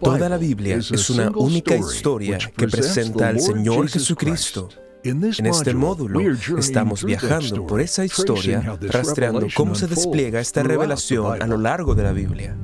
Toda 0.00 0.28
la 0.28 0.36
Biblia 0.36 0.76
es 0.76 1.10
una 1.10 1.30
única 1.34 1.76
historia 1.76 2.38
que 2.56 2.68
presenta 2.68 3.28
al 3.28 3.40
Señor 3.40 3.88
Jesucristo. 3.88 4.68
En 5.02 5.24
este 5.24 5.72
módulo 5.72 6.20
estamos 6.58 7.04
viajando 7.04 7.64
por 7.66 7.80
esa 7.80 8.04
historia, 8.04 8.76
rastreando 8.80 9.46
cómo 9.54 9.74
se 9.74 9.86
despliega 9.86 10.40
esta 10.40 10.62
revelación 10.64 11.40
a 11.40 11.46
lo 11.46 11.58
largo 11.58 11.94
de 11.94 12.02
la 12.02 12.12
Biblia. 12.12 12.56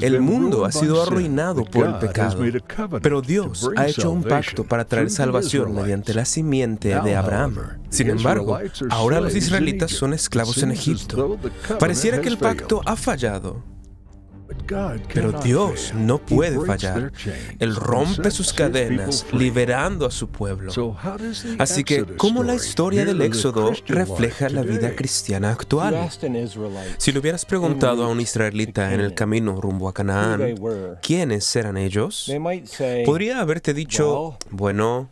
El 0.00 0.20
mundo 0.20 0.64
ha 0.64 0.72
sido 0.72 1.02
arruinado 1.02 1.64
por 1.64 1.86
el 1.86 1.94
pecado, 1.98 2.42
pero 3.02 3.20
Dios 3.20 3.68
ha 3.76 3.86
hecho 3.86 4.10
un 4.10 4.22
pacto 4.22 4.64
para 4.64 4.86
traer 4.86 5.10
salvación 5.10 5.74
mediante 5.74 6.14
la 6.14 6.24
simiente 6.24 6.88
de 6.88 7.16
Abraham. 7.16 7.56
Sin 7.90 8.08
embargo, 8.10 8.58
ahora 8.90 9.20
los 9.20 9.34
israelitas 9.34 9.90
son 9.90 10.14
esclavos 10.14 10.62
en 10.62 10.72
Egipto. 10.72 11.38
Pareciera 11.78 12.20
que 12.20 12.28
el 12.28 12.38
pacto 12.38 12.80
ha 12.84 12.96
fallado. 12.96 13.77
Pero 15.12 15.32
Dios 15.40 15.92
no 15.94 16.18
puede 16.18 16.64
fallar. 16.64 17.12
Él 17.58 17.76
rompe 17.76 18.30
sus 18.30 18.52
cadenas, 18.52 19.26
liberando 19.32 20.06
a 20.06 20.10
su 20.10 20.28
pueblo. 20.28 20.72
Así 21.58 21.84
que, 21.84 22.04
¿cómo 22.16 22.42
la 22.42 22.54
historia 22.54 23.04
del 23.04 23.20
Éxodo 23.22 23.72
refleja 23.86 24.48
la 24.48 24.62
vida 24.62 24.94
cristiana 24.94 25.50
actual? 25.50 26.10
Si 26.98 27.12
le 27.12 27.18
hubieras 27.18 27.44
preguntado 27.44 28.04
a 28.04 28.08
un 28.08 28.20
israelita 28.20 28.92
en 28.92 29.00
el 29.00 29.14
camino 29.14 29.60
rumbo 29.60 29.88
a 29.88 29.94
Canaán, 29.94 30.56
¿quiénes 31.02 31.54
eran 31.56 31.76
ellos? 31.76 32.30
Podría 33.04 33.40
haberte 33.40 33.74
dicho, 33.74 34.36
bueno, 34.50 35.10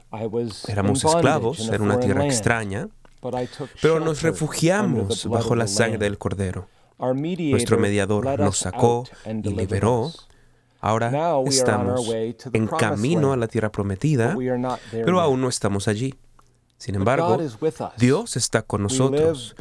éramos 0.69 1.05
esclavos 1.05 1.69
en 1.69 1.83
una 1.83 1.99
tierra 2.01 2.25
extraña, 2.25 2.89
pero 3.83 4.01
nos 4.01 4.23
refugiamos 4.23 5.27
bajo 5.27 5.57
la 5.57 5.67
sangre 5.67 5.99
del 5.99 6.19
Cordero. 6.19 6.69
Nuestro 6.99 7.79
mediador 7.79 8.39
nos 8.39 8.59
sacó 8.59 9.05
y 9.25 9.55
liberó. 9.55 10.11
Ahora 10.81 11.41
estamos 11.47 12.09
en 12.53 12.67
camino 12.67 13.33
a 13.33 13.37
la 13.37 13.49
tierra 13.49 13.71
prometida, 13.71 14.37
pero 14.93 15.21
aún 15.21 15.41
no 15.41 15.49
estamos 15.49 15.89
allí. 15.89 16.15
Sin 16.79 16.95
embargo, 16.95 17.39
Dios 17.97 18.37
está 18.37 18.63
con 18.63 18.83
nosotros. 18.83 19.55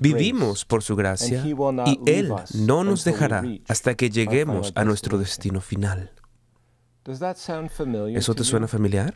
Vivimos 0.00 0.64
por 0.64 0.82
su 0.82 0.96
gracia 0.96 1.44
y 1.46 2.00
Él 2.06 2.32
no 2.54 2.84
nos 2.84 3.04
dejará 3.04 3.44
hasta 3.68 3.94
que 3.94 4.10
lleguemos 4.10 4.72
a 4.74 4.84
nuestro 4.84 5.18
destino 5.18 5.60
final. 5.60 6.10
¿Eso 8.14 8.34
te 8.34 8.44
suena 8.44 8.68
familiar? 8.68 9.14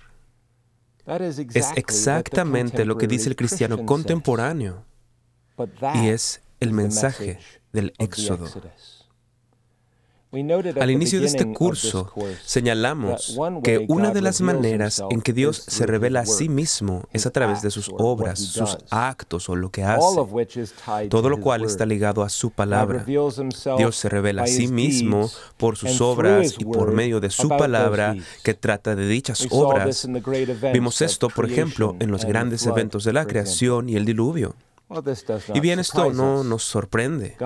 Es 1.55 1.73
exactamente 1.77 2.85
lo 2.85 2.99
que 2.99 3.07
dice 3.07 3.29
el 3.29 3.37
cristiano 3.37 3.87
contemporáneo 3.87 4.85
y 5.95 6.09
es 6.09 6.43
el 6.61 6.73
mensaje 6.73 7.39
del 7.73 7.93
Éxodo. 7.99 8.47
Al 10.81 10.91
inicio 10.91 11.21
de 11.21 11.27
este 11.27 11.53
curso 11.53 12.13
señalamos 12.45 13.39
que 13.63 13.87
una 13.89 14.11
de 14.11 14.21
las 14.21 14.41
maneras 14.41 15.03
en 15.09 15.23
que 15.23 15.33
Dios 15.33 15.57
se 15.57 15.87
revela 15.87 16.21
a 16.21 16.27
sí 16.27 16.49
mismo 16.49 17.05
es 17.13 17.27
a 17.27 17.31
través 17.31 17.63
de 17.63 17.71
sus 17.71 17.91
obras, 17.97 18.41
sus 18.41 18.77
actos 18.91 19.49
o 19.49 19.57
lo 19.57 19.71
que 19.71 19.85
hace, 19.85 20.19
todo 21.09 21.31
lo 21.31 21.41
cual 21.41 21.65
está 21.65 21.87
ligado 21.87 22.23
a 22.23 22.29
su 22.29 22.51
palabra. 22.51 23.05
Dios 23.05 23.97
se 23.97 24.09
revela 24.09 24.43
a 24.43 24.47
sí 24.47 24.69
mismo 24.69 25.31
por 25.57 25.77
sus 25.77 26.01
obras 26.01 26.57
y 26.59 26.65
por 26.65 26.93
medio 26.93 27.21
de 27.21 27.31
su 27.31 27.49
palabra 27.49 28.17
que 28.43 28.53
trata 28.53 28.95
de 28.95 29.07
dichas 29.07 29.47
obras. 29.51 30.09
Vimos 30.73 31.01
esto, 31.03 31.29
por 31.29 31.49
ejemplo, 31.49 31.97
en 32.01 32.11
los 32.11 32.25
grandes 32.25 32.67
eventos 32.67 33.05
de 33.05 33.13
la 33.13 33.27
creación 33.27 33.89
y 33.89 33.97
el 33.97 34.05
diluvio. 34.05 34.55
Y 35.53 35.61
bien, 35.61 35.81
esto 35.81 36.13
no 36.13 36.45
nos 36.45 36.63
sorprende. 36.63 37.37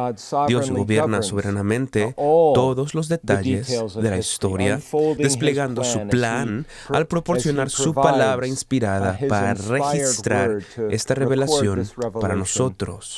Dios 0.47 0.71
gobierna 0.71 1.23
soberanamente 1.23 2.15
todos 2.17 2.95
los 2.95 3.09
detalles 3.09 3.69
de 3.95 4.11
la 4.11 4.19
historia, 4.19 4.81
desplegando 5.17 5.83
su 5.83 6.07
plan 6.09 6.67
al 6.89 7.07
proporcionar 7.07 7.71
su 7.71 7.95
palabra 7.95 8.47
inspirada 8.47 9.19
para 9.29 9.55
registrar 9.55 10.59
esta 10.91 11.15
revelación 11.15 11.89
para 12.21 12.37
nosotros. 12.37 13.17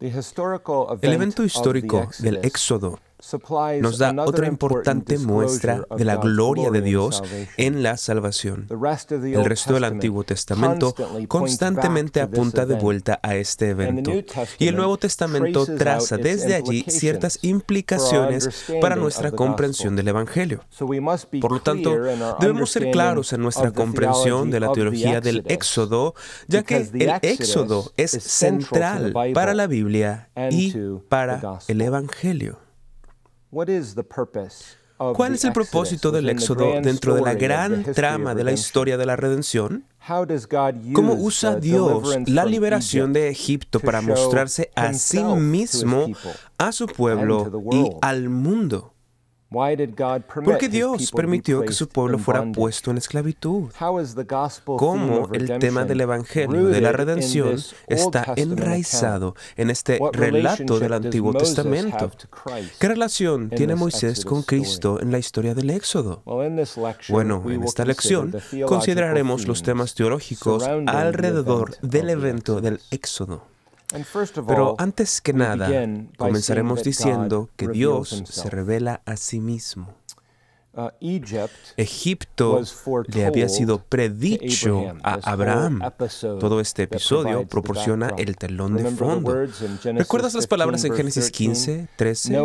El 0.00 1.12
evento 1.12 1.44
histórico 1.44 2.08
del 2.18 2.36
Éxodo 2.44 3.00
nos 3.80 3.98
da 3.98 4.14
otra 4.24 4.46
importante 4.46 5.18
muestra 5.18 5.84
de 5.96 6.04
la 6.04 6.16
gloria 6.16 6.70
de 6.70 6.80
Dios 6.82 7.22
en 7.56 7.82
la 7.82 7.96
salvación. 7.96 8.66
El 8.70 9.44
resto 9.44 9.74
del 9.74 9.84
Antiguo 9.84 10.24
Testamento 10.24 10.94
constantemente 11.26 12.20
apunta 12.20 12.64
de 12.64 12.76
vuelta 12.76 13.18
a 13.22 13.34
este 13.34 13.70
evento. 13.70 14.12
Y 14.58 14.68
el 14.68 14.76
Nuevo 14.76 14.98
Testamento 14.98 15.66
traza 15.66 16.16
desde 16.16 16.54
allí 16.54 16.84
ciertas 16.88 17.38
implicaciones 17.42 18.66
para 18.80 18.96
nuestra 18.96 19.32
comprensión 19.32 19.96
del 19.96 20.08
Evangelio. 20.08 20.60
Por 21.40 21.52
lo 21.52 21.60
tanto, 21.60 21.96
debemos 22.40 22.70
ser 22.70 22.90
claros 22.90 23.32
en 23.32 23.42
nuestra 23.42 23.72
comprensión 23.72 24.50
de 24.50 24.60
la 24.60 24.72
teología 24.72 25.20
del 25.20 25.42
Éxodo, 25.46 26.14
ya 26.46 26.62
que 26.62 26.76
el 26.76 27.18
Éxodo 27.22 27.92
es 27.96 28.10
central 28.10 29.12
para 29.34 29.54
la 29.54 29.66
Biblia 29.66 30.30
y 30.50 30.74
para 31.08 31.58
el 31.66 31.80
Evangelio. 31.80 32.67
¿Cuál 35.14 35.34
es 35.34 35.44
el 35.44 35.52
propósito 35.52 36.10
del 36.10 36.28
Éxodo 36.28 36.80
dentro 36.82 37.14
de 37.14 37.22
la 37.22 37.34
gran 37.34 37.84
trama 37.84 38.34
de 38.34 38.44
la 38.44 38.52
historia 38.52 38.96
de 38.96 39.06
la 39.06 39.16
redención? 39.16 39.84
¿Cómo 40.92 41.14
usa 41.14 41.56
Dios 41.56 42.16
la 42.26 42.44
liberación 42.44 43.12
de 43.12 43.28
Egipto 43.28 43.80
para 43.80 44.00
mostrarse 44.00 44.70
a 44.74 44.92
sí 44.94 45.22
mismo, 45.22 46.06
a 46.58 46.72
su 46.72 46.86
pueblo 46.86 47.50
y 47.70 47.90
al 48.02 48.28
mundo? 48.28 48.94
¿Por 49.50 50.58
qué 50.58 50.68
Dios 50.68 51.10
permitió 51.10 51.62
que 51.62 51.72
su 51.72 51.88
pueblo 51.88 52.18
fuera 52.18 52.44
puesto 52.52 52.90
en 52.90 52.98
esclavitud? 52.98 53.70
¿Cómo 54.76 55.30
el 55.32 55.58
tema 55.58 55.84
del 55.86 56.02
Evangelio 56.02 56.66
de 56.66 56.80
la 56.82 56.92
redención 56.92 57.56
está 57.86 58.34
enraizado 58.36 59.34
en 59.56 59.70
este 59.70 59.98
relato 60.12 60.78
del 60.78 60.92
Antiguo 60.92 61.32
Testamento? 61.32 62.10
¿Qué 62.78 62.88
relación 62.88 63.48
tiene 63.48 63.74
Moisés 63.74 64.24
con 64.26 64.42
Cristo 64.42 65.00
en 65.00 65.12
la 65.12 65.18
historia 65.18 65.54
del 65.54 65.70
Éxodo? 65.70 66.22
Bueno, 67.08 67.42
en 67.48 67.64
esta 67.64 67.86
lección 67.86 68.34
consideraremos 68.66 69.46
los 69.46 69.62
temas 69.62 69.94
teológicos 69.94 70.64
alrededor 70.86 71.78
del 71.80 72.10
evento 72.10 72.60
del 72.60 72.80
Éxodo. 72.90 73.57
Pero 74.46 74.74
antes 74.78 75.20
que 75.20 75.32
nada, 75.32 75.70
comenzaremos 76.16 76.82
diciendo 76.82 77.48
que 77.56 77.68
Dios 77.68 78.22
se 78.28 78.50
revela 78.50 79.00
a 79.06 79.16
sí 79.16 79.40
mismo. 79.40 79.94
Uh, 80.74 80.90
Egipto 81.76 82.62
le 83.08 83.26
había 83.26 83.48
sido 83.48 83.82
predicho 83.82 84.84
a 85.02 85.14
Abraham. 85.24 85.80
Todo 86.38 86.60
este 86.60 86.84
episodio 86.84 87.48
proporciona 87.48 88.12
el 88.16 88.36
telón 88.36 88.76
de 88.76 88.88
fondo. 88.92 89.34
¿Recuerdas 89.94 90.34
las 90.34 90.46
palabras 90.46 90.84
en 90.84 90.94
Génesis 90.94 91.32
15, 91.32 91.88
13? 91.96 92.38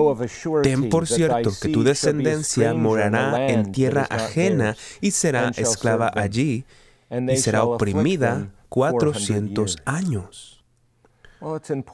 Ten 0.64 0.90
por 0.90 1.06
cierto 1.06 1.52
que 1.62 1.70
tu 1.70 1.84
descendencia 1.84 2.74
morará 2.74 3.50
en 3.50 3.72
tierra 3.72 4.08
ajena 4.10 4.76
y 5.00 5.12
será 5.12 5.50
esclava 5.56 6.12
allí 6.16 6.66
y 7.12 7.38
será 7.38 7.66
oprimida 7.66 8.50
400 8.70 9.78
años. 9.86 10.53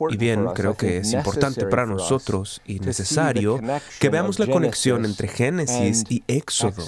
Y 0.10 0.18
bien, 0.18 0.46
creo 0.54 0.75
que 0.75 0.98
es 0.98 1.13
importante 1.13 1.66
para 1.66 1.86
nosotros 1.86 2.62
y 2.66 2.80
necesario 2.80 3.60
que 4.00 4.10
veamos 4.10 4.40
la 4.40 4.48
conexión 4.48 5.06
entre 5.06 5.28
Génesis 5.28 6.04
y 6.10 6.24
Éxodo. 6.28 6.84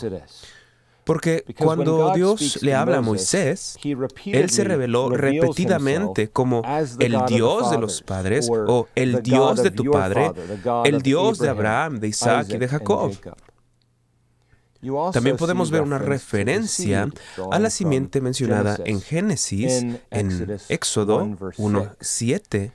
Porque 1.03 1.43
cuando 1.57 2.13
Dios 2.13 2.61
le 2.61 2.75
habla 2.75 2.97
a 2.97 3.01
Moisés, 3.01 3.75
Él 4.25 4.49
se 4.49 4.63
reveló 4.63 5.09
repetidamente 5.09 6.29
como 6.29 6.61
el 6.99 7.17
Dios 7.27 7.71
de 7.71 7.77
los 7.79 8.01
padres 8.03 8.47
o 8.51 8.87
el 8.95 9.23
Dios 9.23 9.63
de 9.63 9.71
tu 9.71 9.85
padre, 9.91 10.31
el 10.85 11.01
Dios 11.01 11.39
de 11.39 11.49
Abraham, 11.49 11.99
de 11.99 12.07
Isaac 12.09 12.47
y 12.51 12.57
de 12.57 12.67
Jacob. 12.67 13.11
También 15.13 15.37
podemos 15.37 15.69
ver 15.69 15.81
una 15.81 15.99
referencia 15.99 17.07
a 17.51 17.59
la 17.59 17.69
simiente 17.69 18.19
mencionada 18.21 18.77
en 18.85 19.01
Génesis, 19.01 19.85
en 20.09 20.59
Éxodo 20.69 21.25
1.7. 21.25 22.71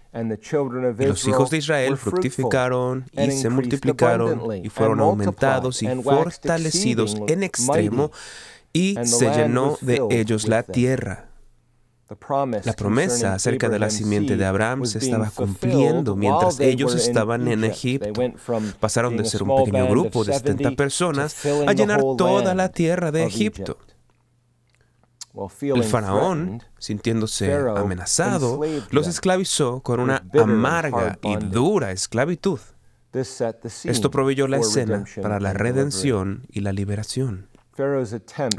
Los 1.07 1.27
hijos 1.27 1.51
de 1.51 1.59
Israel 1.59 1.97
fructificaron 1.97 3.05
y 3.13 3.31
se 3.33 3.49
multiplicaron 3.49 4.65
y 4.65 4.69
fueron 4.69 5.01
aumentados 5.01 5.83
y 5.83 5.89
fortalecidos 5.89 7.17
en 7.27 7.43
extremo 7.43 8.13
y 8.73 8.97
se 9.05 9.31
llenó 9.31 9.77
de 9.81 10.01
ellos 10.11 10.47
la 10.49 10.63
tierra. 10.63 11.27
La 12.09 12.73
promesa 12.75 13.35
acerca 13.35 13.69
de 13.69 13.81
la 13.81 13.91
simiente 13.91 14.37
de 14.37 14.45
Abraham 14.45 14.85
se 14.87 14.99
estaba 14.99 15.31
cumpliendo 15.31 16.15
mientras 16.15 16.61
ellos 16.61 16.95
estaban 16.95 17.49
en 17.49 17.65
Egipto. 17.65 18.21
Pasaron 18.79 19.17
de 19.17 19.25
ser 19.25 19.43
un 19.43 19.65
pequeño 19.65 19.89
grupo 19.89 20.25
de 20.25 20.33
70 20.35 20.73
personas 20.73 21.45
a 21.67 21.73
llenar 21.73 22.01
toda 22.17 22.55
la 22.55 22.69
tierra 22.69 23.11
de 23.11 23.25
Egipto. 23.25 23.79
El 25.61 25.85
faraón, 25.85 26.63
sintiéndose 26.79 27.53
amenazado, 27.55 28.61
los 28.91 29.07
esclavizó 29.07 29.81
con 29.81 30.01
una 30.01 30.25
amarga 30.33 31.19
y 31.23 31.37
dura 31.37 31.91
esclavitud. 31.91 32.61
Esto 33.13 34.11
proveyó 34.11 34.47
la 34.47 34.59
escena 34.59 35.05
para 35.21 35.41
la 35.41 35.53
redención 35.53 36.47
y 36.51 36.61
la 36.61 36.73
liberación. 36.73 37.49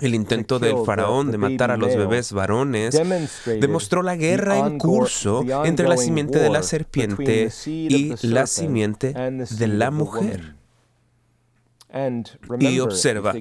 El 0.02 0.16
intento 0.16 0.60
del 0.60 0.78
faraón 0.86 1.32
de 1.32 1.38
matar 1.38 1.72
a 1.72 1.78
los 1.78 1.96
bebés 1.96 2.32
varones 2.32 3.00
demostró 3.46 4.04
la 4.04 4.16
guerra 4.16 4.60
en 4.60 4.78
curso 4.78 5.44
entre 5.66 5.88
la 5.88 5.98
simiente 5.98 6.40
de 6.40 6.50
la 6.50 6.64
serpiente 6.64 7.50
y 7.66 8.28
la 8.28 8.48
simiente 8.48 9.14
de 9.14 9.68
la 9.68 9.92
mujer. 9.92 10.56
Y 12.60 12.80
observa, 12.80 13.34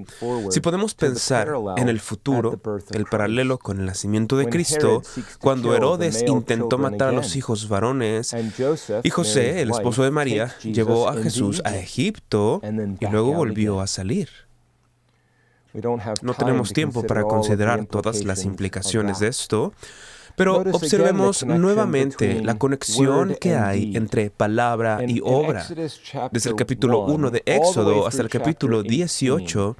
si 0.50 0.60
podemos 0.60 0.94
pensar 0.94 1.48
en 1.76 1.88
el 1.88 2.00
futuro, 2.00 2.60
el 2.92 3.04
paralelo 3.04 3.58
con 3.58 3.80
el 3.80 3.86
nacimiento 3.86 4.36
de 4.36 4.48
Cristo, 4.48 5.02
cuando 5.40 5.74
Herodes 5.74 6.24
intentó 6.26 6.78
matar 6.78 7.08
a 7.08 7.12
los 7.12 7.34
hijos 7.34 7.68
varones, 7.68 8.34
y 9.02 9.10
José, 9.10 9.62
el 9.62 9.70
esposo 9.70 10.04
de 10.04 10.10
María, 10.10 10.54
llevó 10.62 11.08
a 11.08 11.14
Jesús 11.14 11.60
a 11.64 11.76
Egipto 11.76 12.60
y 13.00 13.06
luego 13.06 13.32
volvió 13.32 13.80
a 13.80 13.86
salir. 13.86 14.45
No 16.22 16.34
tenemos 16.34 16.72
tiempo 16.72 17.02
para 17.02 17.22
considerar 17.24 17.86
todas 17.86 18.24
las 18.24 18.44
implicaciones 18.44 19.20
de 19.20 19.28
esto, 19.28 19.72
pero 20.36 20.62
observemos 20.72 21.44
nuevamente 21.44 22.42
la 22.42 22.58
conexión 22.58 23.36
que 23.40 23.56
hay 23.56 23.96
entre 23.96 24.30
palabra 24.30 25.00
y 25.06 25.20
obra. 25.24 25.66
Desde 26.30 26.50
el 26.50 26.56
capítulo 26.56 27.06
1 27.06 27.30
de 27.30 27.42
Éxodo 27.46 28.06
hasta 28.06 28.22
el 28.22 28.28
capítulo 28.28 28.82
18, 28.82 29.76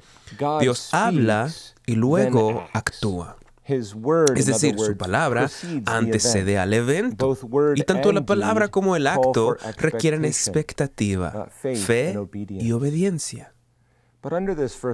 Dios 0.59 0.89
habla 0.93 1.49
y 1.85 1.95
luego 1.95 2.67
actúa. 2.73 3.37
Es 3.67 4.45
decir, 4.45 4.79
su 4.79 4.95
palabra 4.95 5.49
antecede 5.85 6.57
al 6.57 6.73
evento. 6.73 7.37
Y 7.75 7.83
tanto 7.83 8.11
la 8.11 8.25
palabra 8.25 8.69
como 8.69 8.95
el 8.95 9.07
acto 9.07 9.57
requieren 9.77 10.25
expectativa, 10.25 11.49
fe 11.61 12.17
y 12.49 12.71
obediencia. 12.71 13.53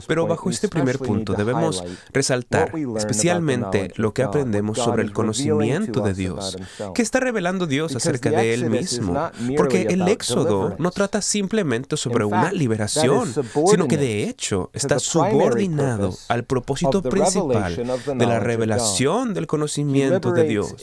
Pero 0.08 0.28
bajo 0.28 0.50
este 0.50 0.68
primer 0.68 1.00
punto 1.00 1.34
debemos 1.34 1.84
resaltar 2.12 2.72
especialmente 2.98 3.92
lo 3.96 4.14
que 4.14 4.24
aprendemos 4.24 4.78
sobre 4.78 5.04
el 5.04 5.14
conocimiento 5.14 6.02
de 6.02 6.14
Dios, 6.14 6.58
que 6.94 7.02
está 7.02 7.20
revelando 7.20 7.66
Dios 7.66 7.96
acerca 7.96 8.30
de 8.30 8.54
Él 8.54 8.70
mismo, 8.70 9.32
porque 9.56 9.84
el 9.84 10.08
Éxodo 10.08 10.76
no 10.78 10.92
trata 10.92 11.22
simplemente 11.22 11.98
sobre 11.98 12.26
una 12.26 12.52
liberación, 12.52 13.34
sino 13.68 13.88
que 13.88 13.98
de 13.98 14.24
hecho 14.24 14.70
está 14.74 15.00
subordinado 15.00 16.14
al 16.28 16.44
propósito 16.44 17.02
principal 17.02 17.76
de 17.76 18.26
la 18.26 18.40
revelación 18.40 19.34
del 19.34 19.48
conocimiento 19.48 20.32
de 20.32 20.44
Dios. 20.44 20.76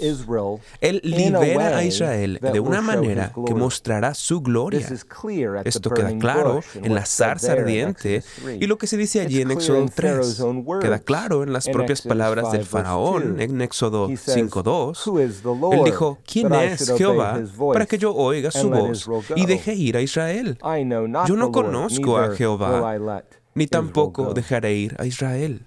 Él 0.81 1.01
libera 1.05 1.77
a 1.77 1.85
Israel 1.85 2.39
de 2.41 2.61
una 2.61 2.81
manera 2.81 3.33
que 3.47 3.55
mostrará 3.55 4.15
su 4.15 4.41
gloria. 4.41 4.89
Esto 5.65 5.91
queda 5.91 6.17
claro 6.19 6.61
en 6.75 6.95
la 6.95 7.05
zarza 7.05 7.53
ardiente 7.53 8.23
y 8.59 8.67
lo 8.67 8.79
que 8.79 8.87
se 8.87 8.97
dice 8.97 9.21
allí 9.21 9.41
en 9.41 9.51
Éxodo 9.51 9.87
3 9.95 10.43
queda 10.81 10.99
claro 10.99 11.43
en 11.43 11.53
las 11.53 11.69
propias 11.69 12.03
palabras 12.03 12.53
del 12.53 12.65
faraón 12.65 13.41
en 13.41 13.61
Éxodo 13.61 14.09
5.2. 14.09 15.73
Él 15.73 15.85
dijo, 15.85 16.19
¿quién 16.27 16.53
es 16.55 16.93
Jehová 16.97 17.41
para 17.73 17.87
que 17.87 17.99
yo 17.99 18.15
oiga 18.15 18.51
su 18.51 18.71
voz 18.71 19.09
y 19.37 19.47
deje 19.47 19.75
ir 19.75 19.97
a 19.97 20.01
Israel? 20.03 20.59
Yo 21.27 21.37
no 21.37 21.53
conozco 21.53 22.19
a 22.19 22.35
Jehová, 22.35 23.23
ni 23.55 23.67
tampoco 23.67 24.33
dejaré 24.35 24.75
ir 24.75 24.97
a 24.99 25.07
Israel. 25.07 25.67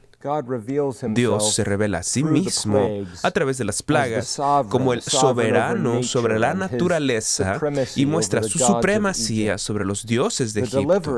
Dios 1.09 1.53
se 1.53 1.65
revela 1.65 1.97
a 1.97 2.03
sí 2.03 2.23
mismo 2.23 3.05
a 3.23 3.31
través 3.31 3.57
de 3.57 3.65
las 3.65 3.83
plagas 3.83 4.39
como 4.69 4.93
el 4.93 5.01
soberano 5.01 6.01
sobre 6.01 6.39
la 6.39 6.53
naturaleza 6.53 7.59
y 7.95 8.05
muestra 8.05 8.41
su 8.41 8.57
supremacía 8.57 9.57
sobre 9.57 9.83
los 9.83 10.05
dioses 10.05 10.53
de 10.53 10.61
Egipto. 10.61 11.11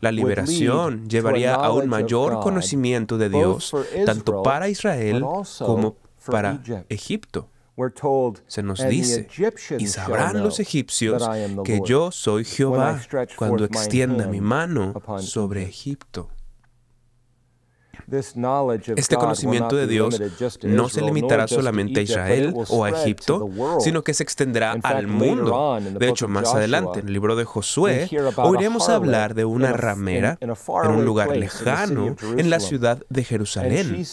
La 0.00 0.12
liberación 0.12 1.08
llevaría 1.08 1.54
a 1.54 1.72
un 1.72 1.88
mayor 1.88 2.40
conocimiento 2.40 3.18
de 3.18 3.28
Dios, 3.28 3.74
tanto 4.04 4.42
para 4.42 4.68
Israel 4.68 5.24
como 5.58 5.96
para 6.26 6.60
Egipto. 6.88 7.48
Se 8.46 8.62
nos 8.62 8.86
dice, 8.88 9.28
y 9.78 9.86
sabrán 9.86 10.42
los 10.42 10.60
egipcios 10.60 11.22
que 11.62 11.80
yo 11.84 12.10
soy 12.10 12.44
Jehová 12.44 13.00
cuando 13.36 13.64
extienda 13.64 14.26
mi 14.26 14.40
mano 14.40 14.94
sobre 15.18 15.64
Egipto. 15.64 16.30
Este 18.96 19.16
conocimiento 19.16 19.76
de 19.76 19.86
Dios 19.86 20.20
no 20.62 20.88
se 20.88 21.02
limitará 21.02 21.48
solamente 21.48 22.00
a 22.00 22.02
Israel 22.02 22.54
o 22.68 22.84
a 22.84 22.90
Egipto, 22.90 23.48
sino 23.80 24.02
que 24.02 24.14
se 24.14 24.22
extenderá 24.22 24.76
al 24.82 25.06
mundo. 25.06 25.78
De 25.98 26.08
hecho, 26.08 26.28
más 26.28 26.54
adelante, 26.54 27.00
en 27.00 27.08
el 27.08 27.12
libro 27.12 27.36
de 27.36 27.44
Josué, 27.44 28.08
oiremos 28.36 28.88
hablar 28.88 29.34
de 29.34 29.44
una 29.44 29.72
ramera 29.72 30.38
en 30.40 30.90
un 30.90 31.04
lugar 31.04 31.36
lejano 31.36 32.16
en 32.36 32.50
la 32.50 32.60
ciudad 32.60 32.98
de 33.08 33.24
Jerusalén. 33.24 34.04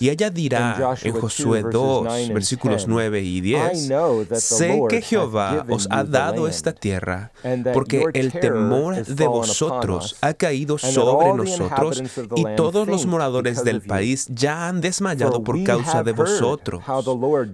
Y 0.00 0.08
ella 0.08 0.30
dirá 0.30 0.96
en 1.02 1.12
Josué 1.12 1.64
2, 1.70 2.28
versículos 2.32 2.88
9 2.88 3.20
y 3.22 3.40
10, 3.40 3.92
sé 4.34 4.80
que 4.88 5.02
Jehová 5.02 5.64
os 5.68 5.86
ha 5.90 6.04
dado 6.04 6.48
esta 6.48 6.72
tierra, 6.72 7.32
porque 7.72 8.04
el 8.14 8.32
temor 8.32 9.04
de 9.04 9.26
vosotros 9.26 10.16
ha 10.20 10.34
caído 10.34 10.78
sobre 10.78 11.34
nosotros 11.34 12.02
y 12.36 12.44
todos 12.56 12.86
los 12.88 13.06
moradores 13.06 13.23
del 13.30 13.80
país 13.82 14.26
ya 14.30 14.68
han 14.68 14.80
desmayado 14.80 15.42
por 15.42 15.62
causa 15.64 16.02
de 16.02 16.12
vosotros, 16.12 16.82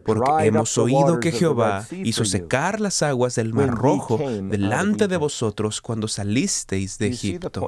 porque 0.04 0.46
hemos 0.46 0.76
oído 0.78 1.20
que 1.20 1.32
Jehová 1.32 1.86
hizo 1.90 2.24
secar 2.24 2.80
las 2.80 3.02
aguas 3.02 3.34
del 3.34 3.52
Mar 3.52 3.70
Rojo 3.70 4.18
delante 4.18 5.08
de 5.08 5.16
vosotros 5.16 5.80
cuando 5.80 6.08
salisteis 6.08 6.98
de 6.98 7.08
Egipto. 7.08 7.66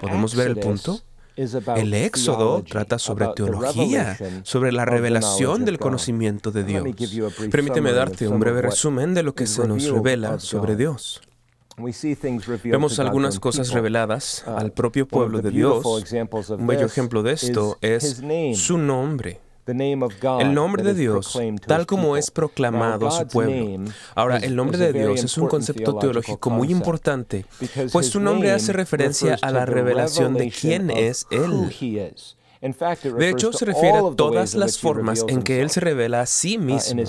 ¿Podemos 0.00 0.34
ver 0.34 0.48
el 0.48 0.56
punto? 0.56 1.00
El 1.36 1.94
Éxodo 1.94 2.62
trata 2.64 2.98
sobre 2.98 3.28
teología, 3.34 4.18
sobre 4.42 4.72
la 4.72 4.84
revelación 4.84 5.64
del 5.64 5.78
conocimiento 5.78 6.50
de 6.50 6.64
Dios. 6.64 6.84
Permíteme 7.50 7.92
darte 7.92 8.28
un 8.28 8.40
breve 8.40 8.62
resumen 8.62 9.14
de 9.14 9.22
lo 9.22 9.34
que 9.34 9.46
se 9.46 9.66
nos 9.66 9.84
revela 9.84 10.38
sobre 10.38 10.76
Dios. 10.76 11.22
Vemos 12.64 12.98
algunas 12.98 13.38
cosas 13.40 13.72
reveladas 13.72 14.44
al 14.46 14.72
propio 14.72 15.06
pueblo 15.06 15.40
de 15.40 15.50
Dios. 15.50 15.84
Un 16.50 16.66
bello 16.66 16.86
ejemplo 16.86 17.22
de 17.22 17.32
esto 17.32 17.78
es 17.80 18.22
su 18.54 18.78
nombre. 18.78 19.40
El 20.40 20.54
nombre 20.54 20.82
de 20.82 20.94
Dios, 20.94 21.38
tal 21.66 21.86
como 21.86 22.16
es 22.16 22.30
proclamado 22.32 23.06
a 23.06 23.10
su 23.12 23.26
pueblo. 23.28 23.84
Ahora, 24.16 24.38
el 24.38 24.56
nombre 24.56 24.78
de 24.78 24.92
Dios 24.92 25.22
es 25.22 25.38
un 25.38 25.46
concepto 25.48 25.96
teológico 25.96 26.50
muy 26.50 26.70
importante, 26.72 27.44
pues 27.92 28.08
su 28.08 28.18
nombre 28.20 28.50
hace 28.50 28.72
referencia 28.72 29.38
a 29.40 29.50
la 29.52 29.66
revelación 29.66 30.34
de 30.34 30.50
quién 30.50 30.90
es 30.90 31.26
Él. 31.30 31.70
De 32.60 33.30
hecho, 33.30 33.54
se 33.54 33.64
refiere 33.64 33.98
a 33.98 34.14
todas 34.14 34.54
las 34.54 34.78
formas 34.78 35.24
en 35.28 35.42
que 35.42 35.62
Él 35.62 35.70
se 35.70 35.80
revela 35.80 36.20
a 36.20 36.26
sí 36.26 36.58
mismo, 36.58 37.02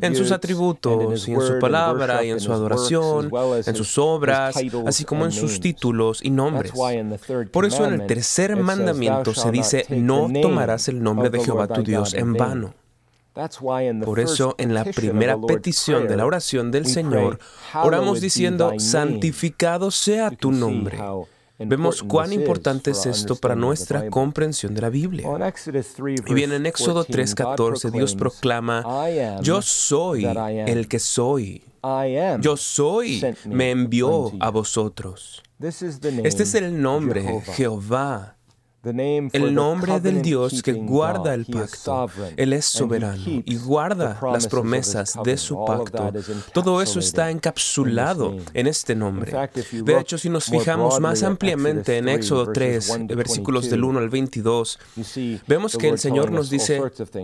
en 0.00 0.16
sus 0.16 0.32
atributos 0.32 1.28
y 1.28 1.32
en 1.32 1.40
su 1.40 1.58
palabra 1.60 2.24
y 2.24 2.30
en 2.30 2.40
su 2.40 2.52
adoración, 2.52 3.30
en 3.64 3.76
sus 3.76 3.98
obras, 3.98 4.56
así 4.86 5.04
como 5.04 5.24
en 5.24 5.32
sus 5.32 5.60
títulos 5.60 6.24
y 6.24 6.30
nombres. 6.30 6.72
Por 7.52 7.66
eso 7.66 7.86
en 7.86 8.00
el 8.00 8.06
tercer 8.06 8.56
mandamiento 8.56 9.32
se 9.32 9.50
dice, 9.52 9.86
no 9.90 10.28
tomarás 10.42 10.88
el 10.88 11.02
nombre 11.02 11.30
de 11.30 11.40
Jehová 11.40 11.68
tu 11.68 11.82
Dios 11.82 12.14
en 12.14 12.32
vano. 12.32 12.74
Por 14.04 14.18
eso 14.18 14.54
en 14.58 14.74
la 14.74 14.84
primera 14.84 15.38
petición 15.38 16.08
de 16.08 16.16
la 16.16 16.26
oración 16.26 16.72
del 16.72 16.86
Señor, 16.86 17.38
oramos 17.74 18.20
diciendo, 18.20 18.72
santificado 18.78 19.90
sea 19.92 20.30
tu 20.30 20.50
nombre. 20.50 20.98
Vemos 21.58 22.02
cuán 22.02 22.32
importante 22.32 22.90
es 22.90 23.06
esto 23.06 23.36
para 23.36 23.54
nuestra 23.54 24.10
comprensión 24.10 24.74
de 24.74 24.82
la 24.82 24.90
Biblia. 24.90 25.26
Y 26.26 26.34
bien, 26.34 26.52
en 26.52 26.66
Éxodo 26.66 27.04
3:14 27.04 27.90
Dios 27.90 28.14
proclama, 28.14 28.84
yo 29.40 29.62
soy 29.62 30.24
el 30.24 30.88
que 30.88 30.98
soy. 30.98 31.62
Yo 32.40 32.56
soy, 32.56 33.22
me 33.46 33.70
envió 33.70 34.32
a 34.40 34.50
vosotros. 34.50 35.42
Este 35.58 36.42
es 36.42 36.54
el 36.54 36.80
nombre, 36.82 37.40
Jehová, 37.54 38.35
el 39.32 39.54
nombre 39.54 40.00
del 40.00 40.22
Dios 40.22 40.62
que 40.62 40.72
guarda 40.72 41.34
el 41.34 41.46
pacto. 41.46 42.08
Él 42.36 42.52
es 42.52 42.66
soberano 42.66 43.22
y 43.26 43.56
guarda 43.56 44.18
las 44.32 44.46
promesas 44.46 45.18
de 45.24 45.36
su 45.36 45.64
pacto. 45.64 46.12
Todo 46.52 46.82
eso 46.82 46.98
está 46.98 47.30
encapsulado 47.30 48.36
en 48.54 48.66
este 48.66 48.94
nombre. 48.94 49.32
De 49.72 49.98
hecho, 49.98 50.18
si 50.18 50.28
nos 50.28 50.46
fijamos 50.46 51.00
más 51.00 51.22
ampliamente 51.22 51.98
en 51.98 52.08
Éxodo 52.08 52.52
3, 52.52 53.06
versículos 53.08 53.70
del 53.70 53.84
1 53.84 53.98
al 53.98 54.08
22, 54.08 54.78
vemos 55.46 55.76
que 55.76 55.88
el 55.88 55.98
Señor 55.98 56.30
nos 56.30 56.50
dice 56.50 56.80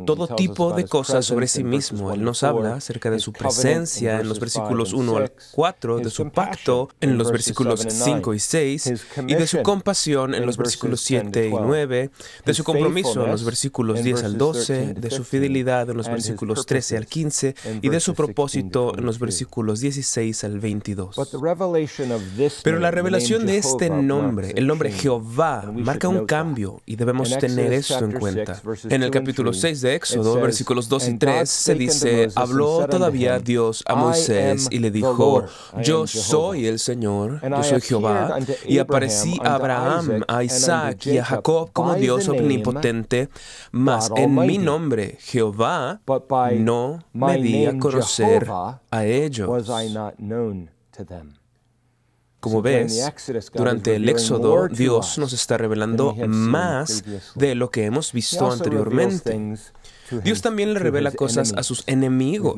todo 0.06 0.28
tipo 0.34 0.72
de 0.72 0.84
cosas 0.84 1.24
sobre 1.24 1.46
sí 1.46 1.64
mismo. 1.64 2.12
Él 2.12 2.22
nos 2.22 2.42
habla 2.42 2.74
acerca 2.76 3.10
de 3.10 3.18
su 3.18 3.32
presencia 3.32 4.20
en 4.20 4.28
los 4.28 4.40
versículos 4.40 4.92
1 4.92 5.16
al 5.16 5.32
4, 5.52 5.98
de 5.98 6.10
su 6.10 6.30
pacto 6.30 6.88
en 7.00 7.18
los 7.18 7.30
versículos 7.30 7.86
5 7.88 8.34
y 8.34 8.38
6, 8.38 8.92
y 9.26 9.34
de 9.34 9.46
su 9.46 9.62
compasión 9.62 10.34
en 10.34 10.46
los 10.46 10.56
versículos 10.56 11.00
7 11.02 11.48
y 11.48 11.51
y 11.52 11.56
9, 11.60 12.10
de 12.44 12.54
su 12.54 12.64
compromiso 12.64 13.24
en 13.24 13.30
los 13.30 13.44
versículos 13.44 14.02
10 14.02 14.24
al 14.24 14.38
12, 14.38 14.94
de 14.94 15.10
su 15.10 15.24
fidelidad 15.24 15.88
en 15.90 15.96
los 15.96 16.08
versículos 16.08 16.66
13 16.66 16.96
al 16.96 17.06
15 17.06 17.54
y 17.82 17.88
de 17.88 18.00
su 18.00 18.14
propósito 18.14 18.96
en 18.96 19.04
los 19.04 19.18
versículos 19.18 19.80
16 19.80 20.44
al 20.44 20.60
22. 20.60 21.16
Pero 22.62 22.78
la 22.78 22.90
revelación 22.90 23.46
de 23.46 23.58
este 23.58 23.90
nombre, 23.90 24.52
el 24.56 24.66
nombre 24.66 24.90
Jehová, 24.90 25.70
marca 25.72 26.08
un 26.08 26.26
cambio 26.26 26.80
y 26.86 26.96
debemos 26.96 27.36
tener 27.38 27.72
esto 27.72 28.04
en 28.04 28.12
cuenta. 28.12 28.60
En 28.88 29.02
el 29.02 29.10
capítulo 29.10 29.52
6 29.52 29.80
de 29.80 29.94
Éxodo, 29.94 30.40
versículos 30.40 30.88
2 30.88 31.08
y 31.08 31.18
3, 31.18 31.48
se 31.48 31.74
dice, 31.74 32.28
habló 32.34 32.86
todavía 32.88 33.38
Dios 33.38 33.82
a 33.86 33.94
Moisés 33.94 34.68
y 34.70 34.78
le 34.78 34.90
dijo, 34.90 35.44
yo 35.82 36.06
soy 36.06 36.66
el 36.66 36.78
Señor, 36.78 37.40
yo 37.42 37.62
soy 37.62 37.80
Jehová, 37.80 38.38
y 38.66 38.78
aparecí 38.78 39.38
a 39.44 39.54
Abraham, 39.54 40.24
a 40.28 40.44
Isaac 40.44 41.06
y 41.06 41.18
a 41.18 41.24
Jacob 41.42 41.70
como 41.72 41.94
Dios 41.94 42.28
omnipotente, 42.28 43.28
mas 43.72 44.10
en 44.16 44.34
mi 44.34 44.58
nombre, 44.58 45.18
Jehová, 45.20 46.00
no 46.58 47.04
me 47.12 47.38
di 47.38 47.66
a 47.66 47.78
conocer 47.78 48.48
a 48.90 49.04
ellos. 49.04 49.50
Como 52.40 52.60
ves, 52.60 53.00
durante 53.54 53.94
el 53.94 54.08
Éxodo, 54.08 54.68
Dios 54.68 55.18
nos 55.18 55.32
está 55.32 55.56
revelando 55.58 56.14
más 56.26 57.04
de 57.36 57.54
lo 57.54 57.70
que 57.70 57.84
hemos 57.84 58.12
visto 58.12 58.50
anteriormente. 58.50 59.56
Dios 60.24 60.42
también 60.42 60.74
le 60.74 60.80
revela 60.80 61.12
cosas 61.12 61.54
a 61.56 61.62
sus 61.62 61.84
enemigos. 61.86 62.56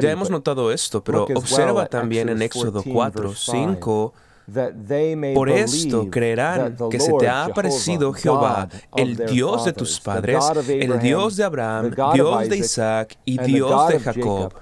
Ya 0.00 0.10
hemos 0.10 0.30
notado 0.30 0.72
esto, 0.72 1.04
pero 1.04 1.26
observa 1.34 1.86
también 1.86 2.28
en 2.28 2.42
Éxodo 2.42 2.82
4, 2.82 3.34
5, 3.34 4.14
por 5.34 5.48
esto 5.48 6.10
creerán 6.10 6.76
que 6.90 6.98
se 7.00 7.12
te 7.12 7.28
ha 7.28 7.44
aparecido 7.44 8.12
Jehová, 8.12 8.68
el 8.96 9.16
Dios 9.26 9.64
de 9.64 9.72
tus 9.72 10.00
padres, 10.00 10.44
el 10.68 10.98
Dios 11.00 11.36
de 11.36 11.44
Abraham, 11.44 11.92
Dios 12.14 12.48
de 12.48 12.56
Isaac 12.56 13.16
y 13.24 13.38
Dios 13.38 13.88
de 13.88 14.00
Jacob. 14.00 14.52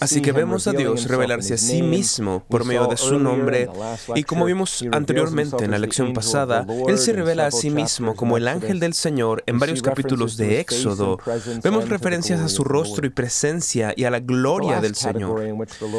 Así 0.00 0.22
que 0.22 0.32
vemos 0.32 0.66
a 0.66 0.72
Dios 0.72 1.06
revelarse 1.06 1.54
a 1.54 1.58
sí 1.58 1.82
mismo 1.82 2.44
por 2.48 2.64
medio 2.64 2.86
de 2.86 2.96
su 2.96 3.18
nombre. 3.18 3.68
y 4.14 4.24
como 4.24 4.44
vimos 4.44 4.84
anteriormente 4.92 5.64
en 5.64 5.70
la 5.70 5.78
lección 5.78 6.12
pasada, 6.12 6.66
Él 6.88 6.98
se 6.98 7.12
revela 7.12 7.46
a 7.46 7.50
sí 7.50 7.70
mismo 7.70 8.14
como 8.14 8.36
el 8.36 8.48
ángel 8.48 8.80
del 8.80 8.94
Señor 8.94 9.42
en 9.46 9.58
varios 9.58 9.82
capítulos 9.82 10.36
de 10.36 10.60
Éxodo. 10.60 11.18
Vemos 11.62 11.88
referencias 11.88 12.40
a 12.40 12.48
su 12.48 12.64
rostro 12.64 13.06
y 13.06 13.10
presencia 13.10 13.92
y 13.96 14.04
a 14.04 14.10
la 14.10 14.20
gloria 14.20 14.80
del 14.80 14.94
Señor. 14.94 15.40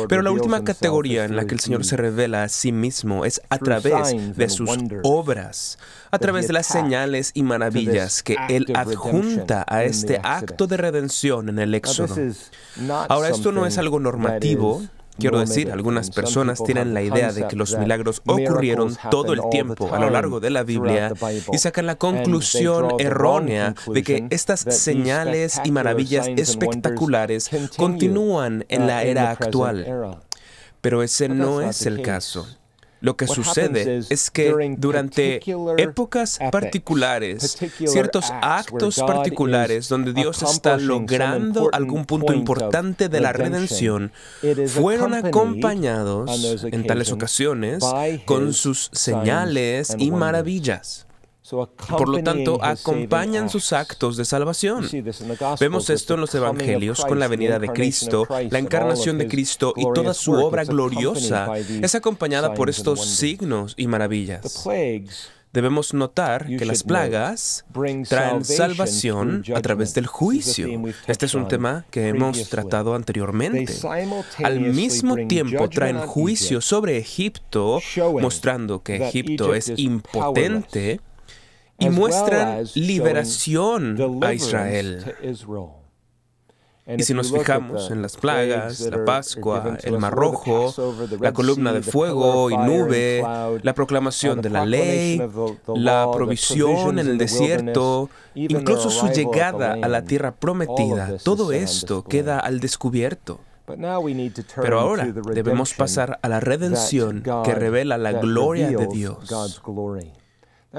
Pero 0.07 0.22
la 0.22 0.31
última 0.31 0.63
categoría 0.63 1.25
en 1.25 1.36
la 1.36 1.46
que 1.46 1.53
el 1.53 1.60
Señor 1.60 1.86
se 1.86 1.98
revela 1.98 2.43
a 2.43 2.50
sí 2.50 2.72
mismo 2.72 3.25
es 3.25 3.41
a 3.50 3.57
través 3.57 4.36
de 4.36 4.50
sus 4.50 4.69
obras 5.03 5.77
a 6.11 6.19
través 6.19 6.47
de 6.47 6.53
las 6.53 6.67
señales 6.67 7.31
y 7.33 7.43
maravillas 7.43 8.23
que 8.23 8.37
Él 8.49 8.65
adjunta 8.75 9.65
a 9.67 9.83
este 9.83 10.19
acto 10.23 10.67
de 10.67 10.77
redención 10.77 11.49
en 11.49 11.59
el 11.59 11.73
Éxodo. 11.73 12.15
Ahora, 13.09 13.29
esto 13.29 13.51
no 13.51 13.65
es 13.65 13.77
algo 13.77 13.99
normativo, 13.99 14.81
Quiero 15.19 15.39
decir, 15.39 15.71
algunas 15.71 16.11
personas 16.11 16.63
tienen 16.63 16.93
la 16.93 17.01
idea 17.01 17.31
de 17.31 17.47
que 17.47 17.55
los 17.55 17.77
milagros 17.77 18.21
ocurrieron 18.25 18.95
todo 19.09 19.33
el 19.33 19.41
tiempo 19.49 19.93
a 19.93 19.99
lo 19.99 20.09
largo 20.09 20.39
de 20.39 20.49
la 20.49 20.63
Biblia 20.63 21.11
y 21.51 21.57
sacan 21.57 21.87
la 21.87 21.95
conclusión 21.95 22.93
errónea 22.99 23.73
de 23.87 24.03
que 24.03 24.27
estas 24.29 24.61
señales 24.61 25.59
y 25.63 25.71
maravillas 25.71 26.27
espectaculares 26.27 27.49
continúan 27.77 28.65
en 28.69 28.87
la 28.87 29.03
era 29.03 29.31
actual. 29.31 30.21
Pero 30.81 31.01
ese 31.01 31.29
no 31.29 31.61
es 31.61 31.85
el 31.85 32.01
caso. 32.01 32.47
Lo 33.01 33.16
que 33.16 33.27
sucede 33.27 34.01
es 34.10 34.32
que 34.32 34.75
durante 34.77 35.42
épocas 35.77 36.39
particulares, 36.51 37.58
ciertos 37.86 38.32
actos 38.42 39.00
particulares 39.00 39.89
donde 39.89 40.13
Dios 40.13 40.42
está 40.42 40.77
logrando 40.77 41.70
algún 41.72 42.06
punto 42.06 42.34
importante 42.34 43.10
de 43.10 43.22
la 43.22 43.34
redención, 43.34 44.12
fueron 44.68 45.13
acompañados 45.13 46.63
en 46.63 46.86
tales 46.86 47.12
ocasiones 47.12 47.84
con 48.25 48.54
sus 48.54 48.89
señales 48.94 49.96
y 49.98 50.12
maravillas. 50.12 51.06
Por 51.50 52.10
lo 52.10 52.24
tanto, 52.24 52.63
acompañan 52.63 53.50
sus 53.50 53.74
actos 53.74 54.18
de 54.18 54.25
salvación. 54.25 54.88
Vemos 55.60 55.89
esto 55.89 56.16
en 56.16 56.22
los 56.22 56.36
Evangelios 56.36 57.06
con 57.06 57.20
la 57.20 57.27
venida 57.27 57.60
de 57.60 57.70
Cristo, 57.70 58.27
la 58.50 58.60
encarnación 58.60 59.18
de 59.18 59.27
Cristo 59.27 59.74
y 59.75 59.84
toda 59.94 60.13
su 60.13 60.34
obra 60.34 60.63
gloriosa 60.63 61.50
es 61.58 61.96
acompañada 61.96 62.54
por 62.54 62.70
estos 62.70 63.06
signos 63.06 63.74
y 63.77 63.88
maravillas. 63.88 64.68
Debemos 65.54 65.94
notar 65.94 66.46
que 66.46 66.66
las 66.66 66.84
plagas 66.84 67.66
traen 68.08 68.46
salvación 68.46 69.44
a 69.56 69.62
través 69.62 69.94
del 69.94 70.06
juicio. 70.06 70.68
Este 71.08 71.25
es 71.25 71.34
un 71.34 71.48
tema 71.48 71.86
que 71.89 72.10
hemos 72.10 72.50
tratado 72.50 72.94
anteriormente. 72.94 73.74
Al 74.44 74.60
mismo 74.60 75.16
tiempo 75.27 75.70
traen 75.70 76.00
juicio 76.00 76.62
sobre 76.62 76.98
Egipto, 76.98 77.80
mostrando 78.22 78.84
que 78.84 78.98
Egipto 79.08 79.56
es 79.56 79.72
impotente 79.77 81.00
y 81.79 81.89
muestran 81.89 82.65
liberación 82.75 84.24
a 84.24 84.34
Israel. 84.34 85.05
Y 86.96 87.03
si 87.03 87.13
nos 87.13 87.34
fijamos 87.34 87.91
en 87.91 88.01
las 88.01 88.15
plagas, 88.15 88.79
la 88.79 89.03
Pascua, 89.03 89.77
el 89.84 89.98
Mar 89.98 90.13
Rojo, 90.13 90.74
la 91.19 91.34
columna 91.34 91.74
de 91.74 91.81
fuego 91.81 92.50
y 92.50 92.55
nube, 92.55 93.22
la 93.62 93.74
proclamación 93.74 94.41
de 94.41 94.50
la 94.50 94.65
ley, 94.65 95.22
la 95.75 96.10
provisión 96.13 96.98
en 97.00 97.10
el 97.10 97.17
desierto, 97.17 98.10
incluso 98.36 98.89
su 98.89 99.07
llegada 99.07 99.74
a 99.74 99.88
la 99.89 100.03
tierra 100.03 100.31
prometida, 100.31 101.17
todo 101.24 101.51
esto 101.51 102.03
queda 102.03 102.39
al 102.39 102.62
descubierto. 102.62 103.41
Pero 103.65 104.79
ahora 104.79 105.12
debemos 105.34 105.74
pasar 105.74 106.19
a 106.22 106.29
la 106.29 106.39
redención 106.39 107.22
que 107.43 107.53
revela 107.53 107.98
la 107.98 108.13
gloria 108.13 108.69
de 108.69 108.88
Dios. 108.88 109.29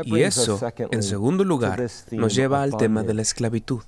Y 0.05 0.23
eso, 0.23 0.61
en 0.91 1.03
segundo 1.03 1.45
lugar, 1.45 1.89
nos 2.13 2.35
lleva 2.35 2.63
al 2.63 2.77
tema 2.77 3.03
de 3.03 3.15
la 3.15 3.23
esclavitud. 3.23 3.83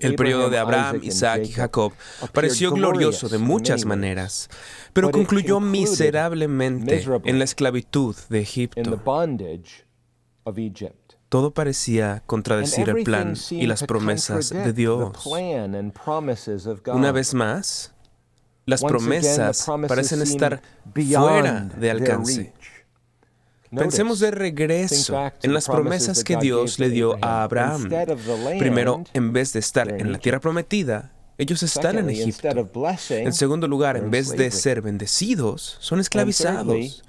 El 0.00 0.14
periodo 0.14 0.50
de 0.50 0.58
Abraham, 0.58 1.00
Isaac 1.02 1.42
y 1.44 1.52
Jacob 1.52 1.92
pareció 2.32 2.72
glorioso 2.72 3.28
de 3.28 3.38
muchas 3.38 3.84
maneras, 3.84 4.48
pero 4.92 5.10
concluyó 5.10 5.58
miserablemente 5.60 7.04
en 7.24 7.38
la 7.38 7.44
esclavitud 7.44 8.14
de 8.28 8.40
Egipto. 8.40 9.00
Todo 11.28 11.50
parecía 11.50 12.22
contradecir 12.26 12.88
el 12.88 13.02
plan 13.02 13.34
y 13.50 13.66
las 13.66 13.82
promesas 13.82 14.50
de 14.50 14.72
Dios. 14.72 15.26
Una 16.86 17.12
vez 17.12 17.34
más, 17.34 17.94
las 18.64 18.82
promesas 18.82 19.66
parecen 19.88 20.22
estar 20.22 20.62
fuera 20.94 21.68
de 21.76 21.90
alcance. 21.90 22.52
Pensemos 23.74 24.20
de 24.20 24.30
regreso 24.30 25.32
en 25.42 25.52
las 25.52 25.66
promesas 25.66 26.24
que 26.24 26.36
Dios 26.36 26.78
le 26.78 26.90
dio 26.90 27.16
a 27.22 27.42
Abraham. 27.42 27.90
Primero, 28.58 29.04
en 29.12 29.32
vez 29.32 29.52
de 29.52 29.60
estar 29.60 29.90
en 29.90 30.12
la 30.12 30.18
tierra 30.18 30.40
prometida, 30.40 31.12
ellos 31.38 31.62
están 31.62 31.98
en 31.98 32.10
Egipto. 32.10 32.48
En 33.10 33.32
segundo 33.32 33.68
lugar, 33.68 33.96
en 33.96 34.10
vez 34.10 34.30
de 34.30 34.50
ser 34.50 34.80
bendecidos, 34.82 35.76
son 35.80 36.00
esclavizados. 36.00 37.02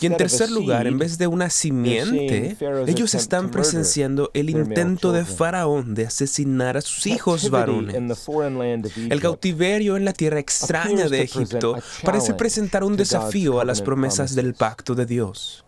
Y 0.00 0.06
en 0.06 0.16
tercer 0.16 0.50
lugar, 0.50 0.86
en 0.86 0.98
vez 0.98 1.18
de 1.18 1.26
una 1.26 1.50
simiente, 1.50 2.56
ellos 2.86 3.14
están 3.14 3.50
presenciando 3.50 4.30
el 4.32 4.48
intento 4.48 5.12
de 5.12 5.26
Faraón 5.26 5.94
de 5.94 6.06
asesinar 6.06 6.78
a 6.78 6.80
sus 6.80 7.06
hijos 7.06 7.50
varones. 7.50 7.94
El 9.10 9.20
cautiverio 9.20 9.98
en 9.98 10.06
la 10.06 10.14
tierra 10.14 10.38
extraña 10.38 11.08
de 11.08 11.20
Egipto 11.20 11.76
parece 12.02 12.32
presentar 12.32 12.82
un 12.82 12.96
desafío 12.96 13.60
a 13.60 13.64
las 13.66 13.82
promesas 13.82 14.34
del 14.34 14.54
pacto 14.54 14.94
de 14.94 15.04
Dios. 15.04 15.63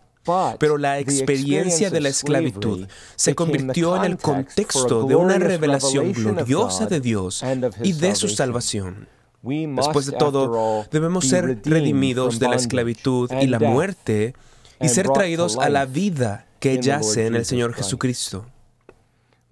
Pero 0.59 0.77
la 0.77 0.99
experiencia 0.99 1.89
de 1.89 2.01
la 2.01 2.09
esclavitud 2.09 2.87
se 3.15 3.35
convirtió 3.35 3.95
en 3.97 4.03
el 4.03 4.17
contexto 4.17 5.03
de 5.03 5.15
una 5.15 5.37
revelación 5.37 6.11
gloriosa 6.13 6.85
de 6.85 6.99
Dios 6.99 7.43
y 7.83 7.93
de 7.93 8.15
su 8.15 8.27
salvación. 8.29 9.07
Después 9.41 10.05
de 10.07 10.13
todo, 10.13 10.85
debemos 10.91 11.27
ser 11.27 11.61
redimidos 11.63 12.39
de 12.39 12.49
la 12.49 12.55
esclavitud 12.55 13.31
y 13.41 13.47
la 13.47 13.59
muerte 13.59 14.33
y 14.81 14.89
ser 14.89 15.09
traídos 15.09 15.57
a 15.57 15.69
la 15.69 15.85
vida 15.85 16.45
que 16.59 16.81
yace 16.81 17.27
en 17.27 17.35
el 17.35 17.45
Señor 17.45 17.73
Jesucristo. 17.73 18.45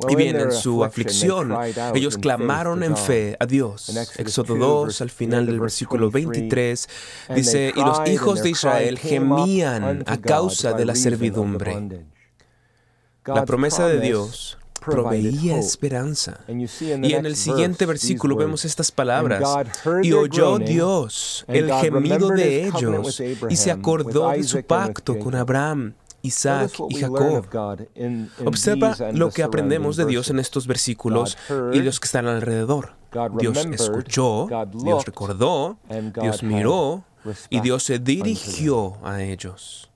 Y 0.09 0.15
bien, 0.15 0.35
en 0.35 0.51
su 0.51 0.83
aflicción, 0.83 1.55
ellos 1.93 2.17
clamaron 2.17 2.83
en 2.83 2.97
fe 2.97 3.37
a 3.39 3.45
Dios. 3.45 3.95
Éxodo 4.17 4.55
2, 4.55 5.01
al 5.01 5.09
final 5.09 5.45
del 5.45 5.59
versículo 5.59 6.11
23, 6.11 6.89
dice, 7.33 7.71
y 7.75 7.79
los 7.79 8.07
hijos 8.09 8.43
de 8.43 8.49
Israel 8.49 8.99
gemían 8.99 10.03
a 10.05 10.17
causa 10.17 10.73
de 10.73 10.85
la 10.85 10.95
servidumbre. 10.95 12.03
La 13.25 13.45
promesa 13.45 13.87
de 13.87 13.99
Dios 14.01 14.57
proveía 14.85 15.57
esperanza. 15.57 16.41
Y 16.47 17.13
en 17.13 17.25
el 17.25 17.35
siguiente 17.35 17.85
versículo 17.85 18.35
vemos 18.35 18.65
estas 18.65 18.91
palabras. 18.91 19.41
Y 20.03 20.11
oyó 20.11 20.59
Dios 20.59 21.45
el 21.47 21.71
gemido 21.73 22.29
de 22.29 22.65
ellos 22.67 23.21
y 23.49 23.55
se 23.55 23.71
acordó 23.71 24.29
de 24.31 24.43
su 24.43 24.61
pacto 24.63 25.17
con 25.17 25.35
Abraham. 25.35 25.95
Isaac 26.25 26.72
y 26.89 26.96
Jacob. 26.96 27.46
Observa 28.46 28.96
lo 29.13 29.32
que 29.32 29.44
aprendemos 29.44 29.96
de 29.96 30.05
Dios 30.05 30.29
en 30.29 30.39
estos 30.39 30.67
versículos 30.67 31.38
y 31.74 31.79
los 31.79 32.00
que 32.00 32.05
están 32.05 32.27
alrededor. 32.27 32.94
Dios 33.39 33.58
escuchó, 33.72 34.48
Dios 34.74 35.05
recordó, 35.05 35.77
Dios 36.22 36.44
miró 36.44 37.03
y 37.50 37.62
Dios 37.62 37.84
se 37.84 38.00
dirigió 38.00 38.98
a 39.03 39.22
ellos. 39.22 39.89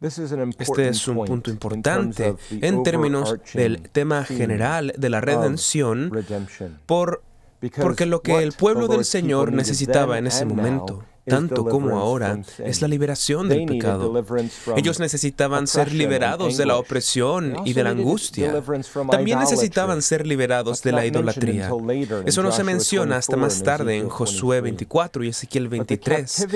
Este 0.00 0.88
es 0.88 1.06
un 1.06 1.24
punto 1.24 1.50
importante 1.50 2.34
en 2.50 2.82
términos 2.82 3.36
del 3.54 3.88
tema 3.90 4.24
general 4.24 4.92
de 4.98 5.10
la 5.10 5.20
redención, 5.20 6.10
por, 6.86 7.22
porque 7.80 8.06
lo 8.06 8.20
que 8.20 8.42
el 8.42 8.52
pueblo 8.52 8.88
del 8.88 9.04
Señor 9.04 9.52
necesitaba 9.52 10.18
en 10.18 10.26
ese 10.26 10.44
momento 10.44 11.04
tanto 11.26 11.64
como 11.64 11.98
ahora, 11.98 12.40
es 12.58 12.82
la 12.82 12.88
liberación 12.88 13.48
del 13.48 13.66
pecado. 13.66 14.12
Ellos 14.76 14.98
necesitaban 14.98 15.66
ser 15.66 15.92
liberados 15.92 16.56
de 16.56 16.66
la 16.66 16.76
opresión 16.76 17.56
y 17.64 17.72
de 17.72 17.84
la 17.84 17.90
angustia. 17.90 18.62
También 19.10 19.38
necesitaban 19.38 20.02
ser 20.02 20.26
liberados 20.26 20.82
de 20.82 20.92
la 20.92 21.06
idolatría. 21.06 21.70
Eso 22.26 22.42
no 22.42 22.52
se 22.52 22.64
menciona 22.64 23.16
hasta 23.16 23.36
más 23.36 23.62
tarde 23.62 23.98
en 23.98 24.08
Josué 24.08 24.60
24 24.60 25.24
y 25.24 25.28
Ezequiel 25.28 25.68
23. 25.68 26.46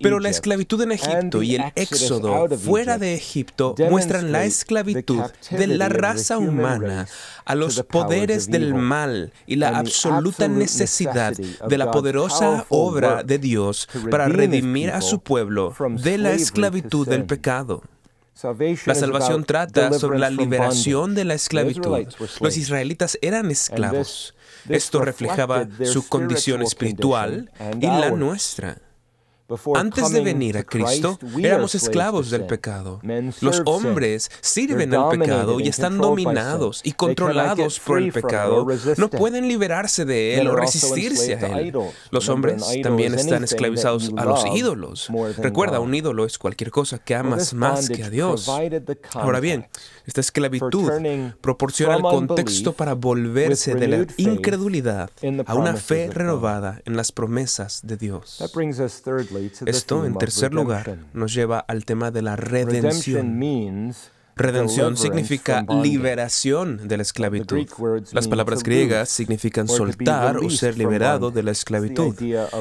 Pero 0.00 0.20
la 0.20 0.30
esclavitud 0.30 0.80
en 0.82 0.92
Egipto 0.92 1.42
y 1.42 1.56
el 1.56 1.64
éxodo 1.74 2.48
fuera 2.56 2.98
de 2.98 3.14
Egipto 3.14 3.74
muestran 3.90 4.32
la 4.32 4.44
esclavitud 4.44 5.20
de 5.50 5.66
la 5.66 5.88
raza 5.88 6.38
humana 6.38 7.06
a 7.44 7.54
los 7.54 7.82
poderes 7.82 8.50
del 8.50 8.74
mal 8.74 9.32
y 9.46 9.56
la 9.56 9.78
absoluta 9.78 10.48
necesidad 10.48 11.34
de 11.34 11.78
la 11.78 11.90
poderosa 11.90 12.64
obra 12.70 13.22
de 13.22 13.38
Dios 13.38 13.88
para 14.14 14.28
redimir 14.28 14.90
a 14.90 15.00
su 15.00 15.20
pueblo 15.20 15.74
de 16.00 16.18
la 16.18 16.30
esclavitud 16.30 17.08
del 17.08 17.24
pecado. 17.24 17.82
La 18.86 18.94
salvación 18.94 19.42
trata 19.44 19.92
sobre 19.92 20.20
la 20.20 20.30
liberación 20.30 21.16
de 21.16 21.24
la 21.24 21.34
esclavitud. 21.34 22.06
Los 22.40 22.56
israelitas 22.56 23.18
eran 23.22 23.50
esclavos. 23.50 24.36
Esto 24.68 25.00
reflejaba 25.00 25.66
su 25.82 26.06
condición 26.06 26.62
espiritual 26.62 27.50
y 27.80 27.86
la 27.86 28.12
nuestra. 28.12 28.78
Antes 29.74 30.10
de 30.10 30.20
venir 30.22 30.56
a 30.56 30.64
Cristo, 30.64 31.18
éramos 31.38 31.74
esclavos 31.74 32.30
del 32.30 32.46
pecado. 32.46 33.00
Los 33.40 33.62
hombres 33.66 34.30
sirven 34.40 34.94
al 34.94 35.10
pecado 35.10 35.60
y 35.60 35.68
están 35.68 35.98
dominados 35.98 36.80
y 36.84 36.92
controlados 36.92 37.78
por 37.80 37.98
el 37.98 38.12
pecado. 38.12 38.66
No 38.96 39.10
pueden 39.10 39.48
liberarse 39.48 40.04
de 40.04 40.38
él 40.38 40.48
o 40.48 40.56
resistirse 40.56 41.34
a 41.34 41.58
él. 41.58 41.74
Los 42.10 42.28
hombres 42.28 42.64
también 42.82 43.14
están 43.14 43.44
esclavizados 43.44 44.12
a 44.16 44.24
los 44.24 44.44
ídolos. 44.54 45.08
Recuerda, 45.38 45.80
un 45.80 45.94
ídolo 45.94 46.24
es 46.24 46.38
cualquier 46.38 46.70
cosa 46.70 46.98
que 46.98 47.14
amas 47.14 47.52
más 47.54 47.88
que 47.88 48.04
a 48.04 48.10
Dios. 48.10 48.48
Ahora 49.12 49.40
bien, 49.40 49.68
esta 50.06 50.20
esclavitud 50.20 50.90
proporciona 51.40 51.96
el 51.96 52.02
contexto 52.02 52.72
para 52.72 52.94
volverse 52.94 53.74
de 53.74 53.88
la 53.88 54.06
incredulidad 54.16 55.10
a 55.46 55.54
una 55.54 55.74
fe 55.74 56.10
renovada 56.10 56.80
en 56.84 56.96
las 56.96 57.12
promesas 57.12 57.80
de 57.84 57.96
Dios. 57.96 58.42
Esto, 59.66 60.04
en 60.04 60.16
tercer 60.16 60.54
lugar, 60.54 60.98
nos 61.12 61.34
lleva 61.34 61.58
al 61.58 61.84
tema 61.84 62.10
de 62.10 62.22
la 62.22 62.36
redención. 62.36 63.94
Redención 64.36 64.96
significa 64.96 65.64
liberación 65.82 66.88
de 66.88 66.96
la 66.96 67.02
esclavitud. 67.02 67.68
Las 68.12 68.26
palabras 68.26 68.62
griegas 68.62 69.08
significan 69.08 69.68
soltar 69.68 70.38
o 70.38 70.50
ser 70.50 70.76
liberado 70.76 71.30
de 71.30 71.42
la 71.42 71.52
esclavitud. 71.52 72.14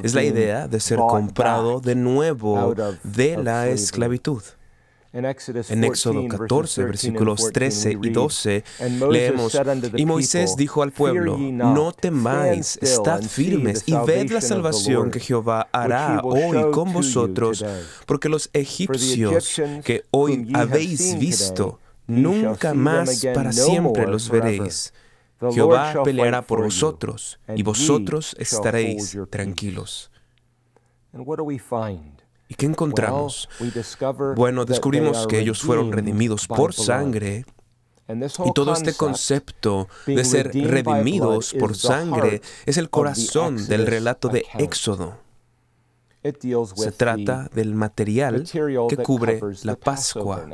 Es 0.04 0.14
la 0.14 0.24
idea 0.24 0.68
de 0.68 0.80
ser 0.80 1.00
comprado 1.00 1.80
de 1.80 1.96
nuevo 1.96 2.76
de 3.04 3.38
la 3.38 3.70
esclavitud. 3.70 4.44
En 5.14 5.84
Éxodo 5.84 6.28
14, 6.28 6.86
versículos 6.86 7.52
13 7.54 8.00
y 8.02 8.10
12, 8.10 8.64
leemos, 9.12 9.56
y 9.96 10.08
Moisés 10.08 10.56
dijo 10.58 10.82
al 10.82 10.92
pueblo, 10.92 11.38
no 11.38 11.92
temáis, 11.92 12.80
estad 12.82 13.22
firmes 13.22 13.84
y 13.86 13.94
ved 13.94 14.32
la 14.32 14.42
salvación 14.42 15.12
que 15.12 15.20
Jehová 15.20 15.68
hará 15.72 16.22
hoy 16.24 16.72
con 16.72 16.92
vosotros, 16.94 17.64
porque 18.08 18.28
los 18.28 18.50
egipcios 18.54 19.62
que 19.84 20.04
hoy 20.10 20.50
habéis 20.56 21.20
visto, 21.20 21.80
nunca 22.08 22.74
más 22.74 23.24
para 23.36 23.52
siempre 23.54 24.08
los 24.08 24.30
veréis. 24.30 24.94
Jehová 25.52 26.02
peleará 26.04 26.42
por 26.42 26.64
vosotros 26.64 27.40
y 27.56 27.62
vosotros 27.62 28.36
estaréis 28.40 29.16
tranquilos. 29.30 30.10
¿Y 32.54 32.56
qué 32.56 32.68
encontramos? 32.68 33.50
Bueno, 34.36 34.64
descubrimos 34.66 35.26
que 35.26 35.40
ellos 35.40 35.64
fueron 35.64 35.92
redimidos 35.92 36.46
por 36.46 36.72
sangre 36.72 37.46
y 38.46 38.54
todo 38.54 38.74
este 38.74 38.94
concepto 38.94 39.88
de 40.06 40.24
ser 40.24 40.52
redimidos 40.54 41.56
por 41.60 41.76
sangre 41.76 42.44
es 42.68 42.78
el 42.78 42.92
corazón 42.92 43.68
del 43.68 43.88
relato 43.88 44.30
de 44.30 44.46
Éxodo. 44.60 45.18
Se 46.76 46.92
trata 46.92 47.50
del 47.54 47.74
material 47.74 48.46
que 48.88 48.98
cubre 48.98 49.42
la 49.64 49.76
Pascua. 49.76 50.46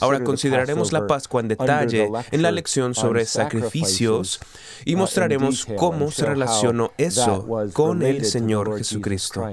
Ahora 0.00 0.24
consideraremos 0.24 0.90
la 0.90 1.06
Pascua 1.06 1.42
en 1.42 1.48
detalle 1.48 2.10
en 2.30 2.42
la 2.42 2.50
lección 2.50 2.94
sobre 2.94 3.26
sacrificios 3.26 4.40
y 4.86 4.94
uh, 4.94 4.98
mostraremos 4.98 5.66
cómo 5.76 6.10
se 6.10 6.24
relacionó 6.24 6.92
eso 6.96 7.46
con 7.74 8.02
el 8.02 8.24
Señor 8.24 8.78
Jesucristo. 8.78 9.46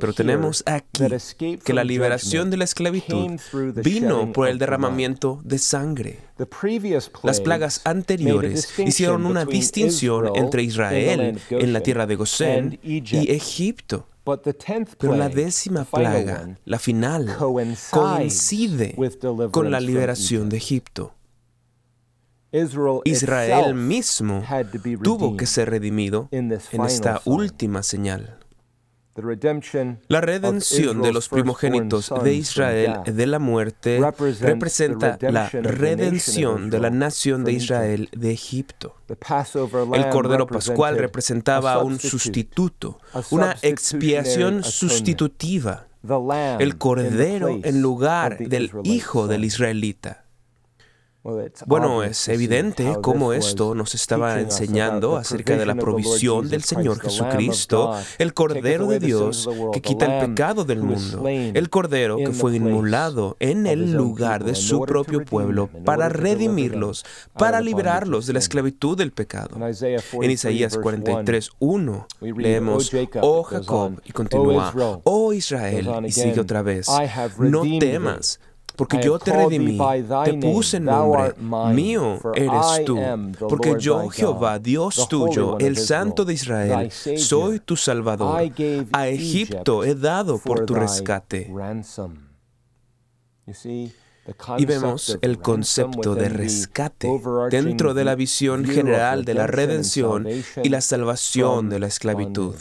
Pero 0.00 0.12
tenemos 0.12 0.62
aquí 0.66 1.58
que 1.58 1.72
la 1.72 1.84
liberación 1.84 2.50
de 2.50 2.56
la 2.56 2.64
esclavitud 2.64 3.38
vino 3.76 4.32
por 4.32 4.48
el 4.48 4.58
derramamiento 4.58 5.40
de 5.44 5.58
sangre. 5.58 6.20
Las 7.22 7.40
plagas 7.40 7.80
anteriores 7.84 8.78
hicieron 8.78 9.26
una 9.26 9.44
distinción 9.44 10.30
entre 10.34 10.62
Israel 10.62 11.38
en 11.50 11.72
la 11.72 11.80
tierra 11.80 12.06
de 12.06 12.16
Gosén 12.16 12.78
y 12.82 13.30
Egipto. 13.30 14.08
Pero 14.98 15.14
la 15.16 15.28
décima 15.28 15.84
plaga, 15.84 16.56
la 16.64 16.78
final, 16.78 17.36
coincide 17.90 18.96
con 19.50 19.70
la 19.70 19.80
liberación 19.80 20.48
de 20.48 20.56
Egipto. 20.56 21.14
Israel 23.04 23.74
mismo 23.74 24.42
tuvo 25.02 25.36
que 25.36 25.46
ser 25.46 25.70
redimido 25.70 26.28
en 26.30 26.52
esta 26.52 27.20
última 27.24 27.82
señal. 27.82 28.38
La 30.08 30.20
redención 30.20 31.00
de 31.02 31.12
los 31.12 31.28
primogénitos 31.28 32.12
de 32.22 32.34
Israel 32.34 32.94
de 33.06 33.26
la 33.26 33.38
muerte 33.38 34.00
representa 34.40 35.18
la 35.20 35.48
redención 35.48 36.68
de 36.68 36.80
la 36.80 36.90
nación 36.90 37.44
de 37.44 37.52
Israel 37.52 38.08
de 38.12 38.32
Egipto. 38.32 38.96
El 39.92 40.08
Cordero 40.08 40.46
Pascual 40.46 40.98
representaba 40.98 41.82
un 41.82 42.00
sustituto, 42.00 42.98
una 43.30 43.56
expiación 43.62 44.64
sustitutiva. 44.64 45.86
El 46.58 46.76
Cordero 46.76 47.48
en 47.62 47.80
lugar 47.80 48.38
del 48.38 48.70
Hijo 48.82 49.28
del 49.28 49.44
Israelita. 49.44 50.23
Bueno, 51.66 52.02
es 52.02 52.28
evidente 52.28 52.98
cómo 53.00 53.32
esto 53.32 53.74
nos 53.74 53.94
estaba 53.94 54.40
enseñando 54.40 55.16
acerca 55.16 55.56
de 55.56 55.64
la 55.64 55.74
provisión 55.74 56.50
del 56.50 56.64
Señor 56.64 57.00
Jesucristo, 57.00 57.94
el 58.18 58.34
Cordero 58.34 58.86
de 58.88 58.98
Dios 58.98 59.48
que 59.72 59.80
quita 59.80 60.18
el 60.20 60.28
pecado 60.28 60.66
del 60.66 60.82
mundo, 60.82 61.26
el 61.26 61.70
Cordero 61.70 62.18
que 62.18 62.32
fue 62.32 62.56
inmolado 62.56 63.38
en 63.40 63.66
el 63.66 63.92
lugar 63.92 64.44
de 64.44 64.54
su 64.54 64.82
propio 64.82 65.24
pueblo 65.24 65.70
para 65.86 66.10
redimirlos, 66.10 67.06
para 67.32 67.62
liberarlos 67.62 68.26
de 68.26 68.34
la 68.34 68.38
esclavitud 68.40 68.98
del 68.98 69.12
pecado. 69.12 69.56
En 69.56 70.30
Isaías 70.30 70.76
43, 70.76 71.50
1 71.58 72.06
leemos, 72.36 72.92
Oh 73.22 73.42
Jacob, 73.44 73.98
y 74.04 74.12
continúa, 74.12 75.00
Oh 75.04 75.32
Israel, 75.32 75.88
y 76.06 76.12
sigue 76.12 76.40
otra 76.40 76.60
vez, 76.60 76.86
no 77.38 77.62
temas 77.78 78.40
porque 78.76 79.00
yo 79.02 79.18
te 79.18 79.32
redimí, 79.32 79.78
te 80.24 80.34
puse 80.34 80.80
nombre, 80.80 81.34
mío 81.38 82.18
eres 82.34 82.84
tú, 82.84 82.98
porque 83.48 83.76
yo, 83.78 84.08
Jehová, 84.08 84.58
Dios 84.58 85.08
tuyo, 85.08 85.58
el 85.58 85.76
Santo 85.76 86.24
de 86.24 86.34
Israel, 86.34 86.90
soy 86.90 87.60
tu 87.60 87.76
Salvador. 87.76 88.50
A 88.92 89.08
Egipto 89.08 89.84
he 89.84 89.94
dado 89.94 90.38
por 90.38 90.66
tu 90.66 90.74
rescate. 90.74 91.52
Y 94.56 94.64
vemos 94.64 95.18
el 95.20 95.38
concepto 95.38 96.14
de 96.14 96.28
rescate 96.30 97.08
dentro 97.50 97.92
de 97.94 98.04
la 98.04 98.14
visión 98.14 98.64
general 98.64 99.24
de 99.24 99.34
la 99.34 99.46
redención 99.46 100.26
y 100.62 100.68
la 100.68 100.80
salvación 100.80 101.68
de 101.68 101.78
la 101.78 101.86
esclavitud. 101.86 102.54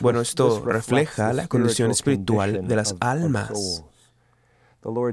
Bueno, 0.00 0.20
esto 0.20 0.64
refleja 0.64 1.32
la 1.32 1.48
condición 1.48 1.90
espiritual 1.90 2.66
de 2.66 2.76
las 2.76 2.94
almas. 3.00 3.84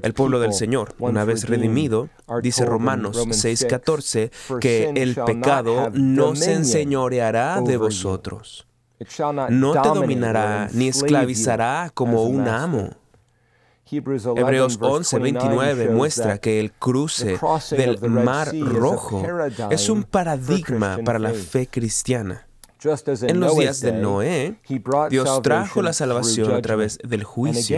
El 0.01 0.13
pueblo 0.13 0.39
del 0.39 0.53
Señor, 0.53 0.95
una 0.97 1.23
vez 1.25 1.47
redimido, 1.47 2.09
dice 2.41 2.65
Romanos 2.65 3.27
6:14, 3.27 4.31
que 4.59 4.89
el 4.95 5.15
pecado 5.15 5.91
no 5.93 6.35
se 6.35 6.53
enseñoreará 6.53 7.61
de 7.61 7.77
vosotros. 7.77 8.67
No 9.49 9.81
te 9.81 9.89
dominará 9.89 10.69
ni 10.73 10.87
esclavizará 10.87 11.91
como 11.93 12.23
un 12.23 12.47
amo. 12.47 12.89
Hebreos 13.91 14.79
11:29 14.79 15.89
muestra 15.91 16.37
que 16.39 16.59
el 16.59 16.71
cruce 16.73 17.39
del 17.71 17.99
Mar 18.09 18.51
Rojo 18.59 19.23
es 19.69 19.89
un 19.89 20.03
paradigma 20.03 20.99
para 21.05 21.19
la 21.19 21.31
fe 21.31 21.67
cristiana. 21.67 22.48
En 22.81 23.39
los 23.41 23.57
días 23.57 23.81
de 23.81 23.91
Noé, 23.91 24.55
Dios 25.09 25.41
trajo 25.41 25.81
la 25.81 25.91
salvación 25.91 26.53
a 26.53 26.61
través 26.61 26.97
del 27.03 27.23
juicio. 27.23 27.77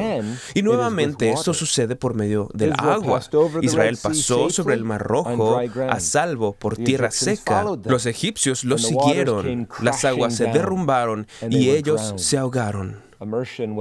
Y 0.53 0.61
nuevamente 0.61 1.31
esto 1.31 1.53
sucede 1.53 1.95
por 1.95 2.13
medio 2.13 2.49
del 2.53 2.73
agua. 2.77 3.21
Israel 3.61 3.97
pasó 4.01 4.49
sobre 4.49 4.75
el 4.75 4.83
Mar 4.83 5.01
Rojo 5.01 5.57
a 5.57 5.99
salvo 5.99 6.53
por 6.53 6.77
tierra 6.77 7.09
seca. 7.11 7.65
Los 7.85 8.05
egipcios 8.05 8.63
lo 8.63 8.77
siguieron. 8.77 9.67
Las 9.81 10.05
aguas 10.05 10.35
se 10.35 10.45
derrumbaron 10.45 11.27
y 11.49 11.69
ellos 11.71 12.13
se 12.17 12.37
ahogaron. 12.37 13.01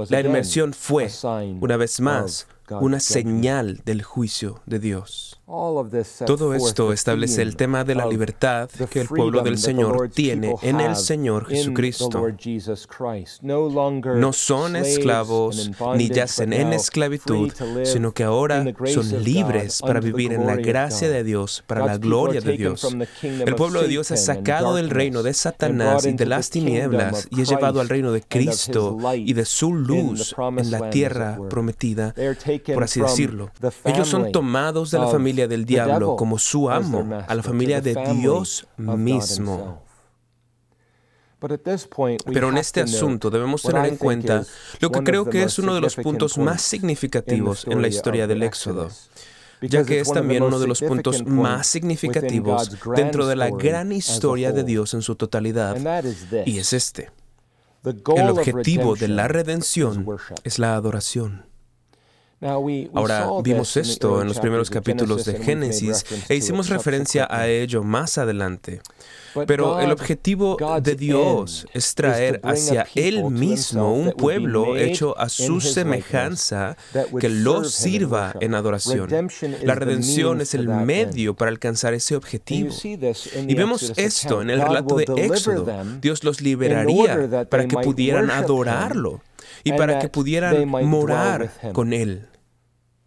La 0.09 0.19
inmersión 0.19 0.73
fue, 0.73 1.09
una 1.59 1.77
vez 1.77 1.99
más, 1.99 2.47
una 2.69 2.99
señal 2.99 3.81
del 3.85 4.01
juicio 4.03 4.61
de 4.65 4.79
Dios. 4.79 5.40
Todo 6.25 6.53
esto 6.53 6.93
establece 6.93 7.41
el 7.41 7.57
tema 7.57 7.83
de 7.83 7.93
la 7.93 8.05
libertad 8.05 8.69
que 8.89 9.01
el 9.01 9.07
pueblo 9.07 9.41
del 9.41 9.57
Señor 9.57 10.09
tiene 10.09 10.55
en 10.61 10.79
el 10.79 10.95
Señor 10.95 11.47
Jesucristo. 11.47 12.25
No 14.15 14.33
son 14.33 14.75
esclavos 14.77 15.71
ni 15.97 16.09
yacen 16.09 16.53
en 16.53 16.71
esclavitud, 16.71 17.51
sino 17.83 18.13
que 18.13 18.23
ahora 18.23 18.63
son 18.93 19.23
libres 19.23 19.81
para 19.81 19.99
vivir 19.99 20.31
en 20.31 20.47
la 20.47 20.55
gracia 20.55 21.09
de 21.09 21.23
Dios, 21.23 21.63
para 21.67 21.85
la 21.85 21.97
gloria 21.97 22.39
de 22.39 22.53
Dios. 22.53 22.87
El 23.21 23.55
pueblo 23.55 23.81
de 23.81 23.89
Dios 23.89 24.09
es 24.11 24.23
sacado 24.23 24.75
del 24.75 24.89
reino 24.89 25.21
de 25.21 25.33
Satanás 25.33 26.05
y 26.05 26.13
de 26.13 26.25
las 26.27 26.49
tinieblas 26.49 27.27
y 27.29 27.41
es 27.41 27.49
llevado 27.49 27.81
al 27.81 27.89
reino 27.89 28.13
de 28.13 28.21
Cristo 28.21 28.97
y 29.15 29.33
de 29.33 29.43
su 29.43 29.73
luz 29.73 30.33
en 30.57 30.71
la 30.71 30.89
tierra 30.89 31.37
prometida, 31.49 32.15
por 32.73 32.83
así 32.85 33.01
decirlo. 33.01 33.51
Ellos 33.83 34.07
son 34.07 34.31
tomados 34.31 34.91
de 34.91 34.99
la 34.99 35.07
familia 35.07 35.40
del 35.47 35.65
diablo 35.65 36.15
como 36.15 36.39
su 36.39 36.69
amo, 36.69 37.23
a 37.27 37.35
la 37.35 37.43
familia 37.43 37.81
de 37.81 37.95
Dios 38.13 38.67
mismo. 38.77 39.83
Pero 42.25 42.49
en 42.49 42.57
este 42.57 42.81
asunto 42.81 43.29
debemos 43.31 43.63
tener 43.63 43.85
en 43.85 43.97
cuenta 43.97 44.43
lo 44.79 44.91
que 44.91 45.03
creo 45.03 45.25
que 45.25 45.43
es 45.43 45.57
uno 45.57 45.73
de 45.73 45.81
los 45.81 45.95
puntos 45.95 46.37
más 46.37 46.61
significativos 46.61 47.65
en 47.65 47.81
la 47.81 47.87
historia 47.87 48.27
del 48.27 48.43
Éxodo, 48.43 48.89
ya 49.61 49.83
que 49.83 49.99
es 49.99 50.11
también 50.11 50.43
uno 50.43 50.59
de 50.59 50.67
los 50.67 50.81
puntos 50.81 51.25
más 51.25 51.65
significativos 51.65 52.77
dentro 52.95 53.25
de 53.25 53.35
la 53.35 53.49
gran 53.49 53.91
historia 53.91 54.51
de 54.51 54.63
Dios 54.63 54.93
en 54.93 55.01
su 55.01 55.15
totalidad, 55.15 55.77
y 56.45 56.59
es 56.59 56.73
este. 56.73 57.09
El 57.83 58.29
objetivo 58.29 58.95
de 58.95 59.07
la 59.07 59.27
redención 59.27 60.05
es 60.43 60.59
la 60.59 60.75
adoración. 60.75 61.50
Ahora 62.41 63.27
vimos 63.43 63.77
esto 63.77 64.19
en 64.21 64.27
los 64.27 64.39
primeros 64.39 64.71
capítulos 64.71 65.25
de 65.25 65.37
Génesis 65.37 66.03
e 66.27 66.35
hicimos 66.35 66.69
referencia 66.69 67.27
a 67.29 67.47
ello 67.47 67.83
más 67.83 68.17
adelante. 68.17 68.81
Pero 69.45 69.79
el 69.79 69.91
objetivo 69.91 70.57
de 70.81 70.95
Dios 70.95 71.67
es 71.71 71.93
traer 71.93 72.41
hacia 72.43 72.87
Él 72.95 73.25
mismo 73.25 73.93
un 73.93 74.11
pueblo 74.13 74.75
hecho 74.75 75.17
a 75.19 75.29
su 75.29 75.61
semejanza 75.61 76.75
que 77.19 77.29
lo 77.29 77.63
sirva 77.63 78.33
en 78.41 78.55
adoración. 78.55 79.29
La 79.61 79.75
redención 79.75 80.41
es 80.41 80.55
el 80.55 80.67
medio 80.67 81.35
para 81.35 81.49
alcanzar 81.51 81.93
ese 81.93 82.15
objetivo. 82.15 82.73
Y 82.83 83.53
vemos 83.53 83.93
esto 83.97 84.41
en 84.41 84.49
el 84.49 84.61
relato 84.61 84.95
de 84.95 85.05
Éxodo. 85.15 85.67
Dios 86.01 86.23
los 86.23 86.41
liberaría 86.41 87.45
para 87.49 87.67
que 87.67 87.77
pudieran 87.77 88.31
adorarlo 88.31 89.21
y 89.63 89.73
para 89.73 89.99
que 89.99 90.09
pudieran 90.09 90.67
morar 90.67 91.51
con 91.73 91.93
Él. 91.93 92.27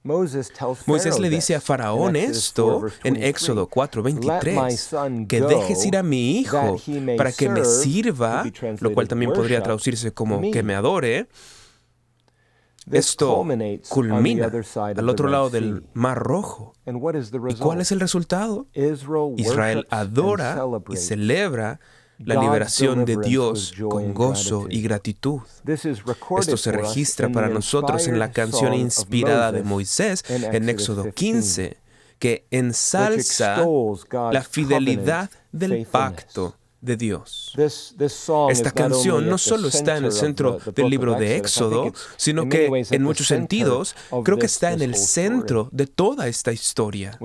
Moisés 0.05 1.19
le 1.19 1.31
dice 1.31 1.55
a 1.55 1.61
Faraón 1.63 2.15
esto 2.15 2.87
en 3.05 3.17
Éxodo 3.17 3.71
4:23, 3.71 5.27
que 5.27 5.41
dejes 5.41 5.85
ir 5.87 5.97
a 5.97 6.03
mi 6.03 6.39
hijo 6.39 6.77
para 7.17 7.33
que 7.33 7.49
me 7.49 7.65
sirva, 7.65 8.45
lo 8.81 8.93
cual 8.93 9.09
también 9.09 9.33
podría 9.33 9.63
traducirse 9.63 10.13
como 10.13 10.41
que 10.51 10.63
me 10.63 10.75
adore. 10.75 11.29
Esto 12.93 13.47
culmina 13.89 14.53
al 14.95 15.09
otro 15.09 15.29
lado 15.29 15.49
del 15.49 15.87
Mar 15.95 16.19
Rojo. 16.19 16.75
¿Y 16.87 17.55
cuál 17.55 17.81
es 17.81 17.91
el 17.91 18.01
resultado? 18.01 18.67
Israel 19.37 19.87
adora 19.89 20.63
y 20.91 20.97
celebra 20.97 21.81
la 22.19 22.41
liberación 22.41 23.05
de 23.05 23.17
Dios 23.17 23.75
con 23.89 24.15
gozo 24.15 24.67
y 24.69 24.83
gratitud. 24.83 25.41
Esto 25.67 26.57
se 26.57 26.73
registra 26.73 27.29
para 27.31 27.49
nosotros 27.49 28.07
en 28.09 28.19
la 28.19 28.31
canción 28.31 28.75
inspirada 28.75 29.53
de 29.53 29.63
Moisés 29.63 30.25
en 30.29 30.69
Éxodo 30.69 31.13
15, 31.13 31.77
que 32.19 32.47
ensalza 32.51 33.65
la 34.33 34.43
fidelidad 34.43 35.31
del 35.53 35.87
pacto 35.87 36.57
de 36.85 36.97
Dios. 36.97 37.55
Esta 38.51 38.71
canción 38.71 39.29
no 39.29 39.39
solo 39.39 39.69
está 39.69 39.97
en 39.97 40.05
el 40.05 40.13
centro 40.13 40.59
del 40.75 40.91
libro 40.91 41.15
de 41.15 41.37
Éxodo, 41.37 41.93
sino 42.17 42.49
que 42.49 42.71
en 42.91 43.03
muchos 43.03 43.27
sentidos 43.27 43.97
creo 44.25 44.39
que 44.39 44.47
está 44.47 44.73
en 44.73 44.83
el 44.83 44.95
centro 44.95 45.69
de 45.73 45.87
toda 45.87 46.29
esta 46.29 46.53
historia. 46.53 47.19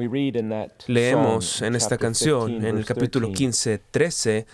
Leemos 0.88 1.62
en 1.62 1.76
esta 1.76 1.98
canción, 1.98 2.66
en 2.66 2.78
el 2.78 2.86
capítulo 2.86 3.32
15, 3.32 3.82
13, 3.92 4.46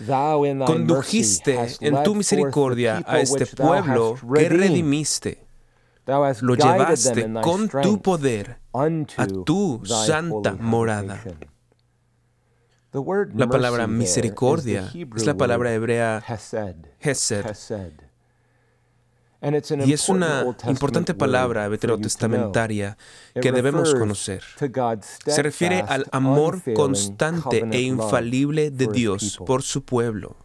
condujiste 0.66 1.60
en 1.82 2.04
tu 2.04 2.16
misericordia 2.16 3.04
a 3.06 3.20
este 3.20 3.46
pueblo 3.46 4.16
que 4.34 4.50
redimiste. 4.50 5.46
Lo 6.42 6.56
llevaste 6.56 7.32
con 7.42 7.70
tu 7.82 8.02
poder 8.02 8.60
a 8.74 9.28
tu 9.46 9.82
santa 9.86 10.54
morada. 10.54 11.24
La 13.34 13.48
palabra 13.48 13.88
misericordia 13.88 14.92
es 15.16 15.26
la 15.26 15.36
palabra 15.36 15.74
hebrea 15.74 16.24
hesed. 17.00 17.46
Y 19.86 19.94
es 19.94 20.10
una 20.10 20.56
importante 20.68 21.14
palabra 21.14 21.68
veterotestamentaria 21.68 22.98
que 23.40 23.52
debemos 23.52 23.94
conocer. 23.94 24.44
Se 25.26 25.44
refiere 25.44 25.82
al 25.82 26.06
amor 26.12 26.62
constante 26.74 27.66
e 27.72 27.82
infalible 27.82 28.72
de 28.72 28.88
Dios 28.88 29.40
por 29.46 29.62
su 29.62 29.84
pueblo. 29.84 30.45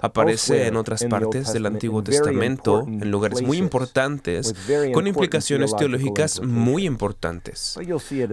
Aparece 0.00 0.66
en 0.66 0.76
otras 0.76 1.04
partes 1.04 1.52
del 1.52 1.66
Antiguo 1.66 2.02
Testamento, 2.02 2.84
en 2.86 3.10
lugares 3.10 3.42
muy 3.42 3.58
importantes, 3.58 4.54
con 4.92 5.06
implicaciones 5.06 5.74
teológicas 5.76 6.40
muy 6.42 6.86
importantes. 6.86 7.78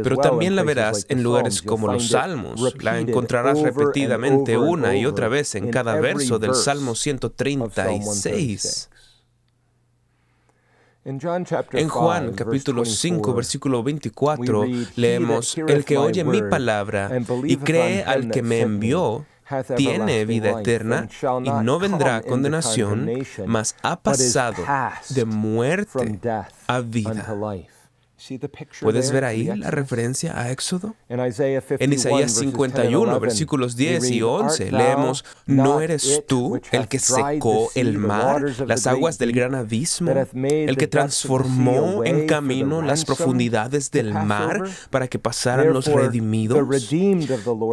Pero 0.03 0.17
también 0.17 0.55
la 0.55 0.63
verás 0.63 1.05
en 1.09 1.23
lugares 1.23 1.61
como 1.61 1.91
los 1.91 2.09
Salmos. 2.09 2.75
La 2.81 2.99
encontrarás 2.99 3.59
repetidamente 3.61 4.57
una 4.57 4.95
y 4.95 5.05
otra 5.05 5.27
vez 5.27 5.55
en 5.55 5.69
cada 5.69 5.99
verso 5.99 6.39
del 6.39 6.55
Salmo 6.55 6.95
136. 6.95 8.89
En 11.05 11.87
Juan 11.89 12.33
capítulo 12.33 12.85
5, 12.85 13.33
versículo 13.33 13.81
24, 13.81 14.65
leemos, 14.95 15.57
El 15.57 15.85
que 15.85 15.97
oye 15.97 16.23
mi 16.23 16.41
palabra 16.43 17.09
y 17.43 17.57
cree 17.57 18.03
al 18.03 18.29
que 18.29 18.41
me 18.43 18.59
envió, 18.61 19.25
tiene 19.75 20.25
vida 20.25 20.61
eterna 20.61 21.07
y 21.43 21.49
no 21.63 21.79
vendrá 21.79 22.21
condenación, 22.21 23.09
mas 23.45 23.75
ha 23.81 23.99
pasado 23.99 24.63
de 25.09 25.25
muerte 25.25 26.19
a 26.67 26.79
vida. 26.81 27.25
¿Puedes 28.81 29.11
ver 29.11 29.23
ahí 29.23 29.45
la 29.45 29.71
referencia 29.71 30.39
a 30.39 30.51
Éxodo? 30.51 30.95
En 31.07 31.93
Isaías 31.93 32.33
51, 32.33 33.19
versículos 33.19 33.75
10 33.75 34.11
y 34.11 34.21
11, 34.21 34.71
leemos, 34.71 35.23
¿no 35.45 35.79
eres 35.81 36.23
tú 36.27 36.59
el 36.71 36.87
que 36.87 36.99
secó 36.99 37.69
el 37.75 37.97
mar, 37.97 38.43
las 38.67 38.87
aguas 38.87 39.17
del 39.17 39.31
gran 39.31 39.55
abismo, 39.55 40.11
el 40.33 40.77
que 40.77 40.87
transformó 40.87 42.03
en 42.03 42.27
camino 42.27 42.81
las 42.81 43.05
profundidades 43.05 43.91
del 43.91 44.13
mar 44.13 44.63
para 44.89 45.07
que 45.07 45.19
pasaran 45.19 45.71
los 45.73 45.85
redimidos? 45.85 46.59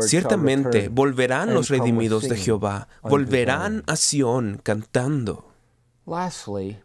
Ciertamente 0.03 0.89
volverán 0.89 1.55
los 1.55 1.69
redimidos 1.69 2.29
de 2.29 2.37
Jehová, 2.37 2.89
volverán 3.03 3.83
a 3.87 3.97
Sión 3.97 4.61
cantando. 4.63 5.56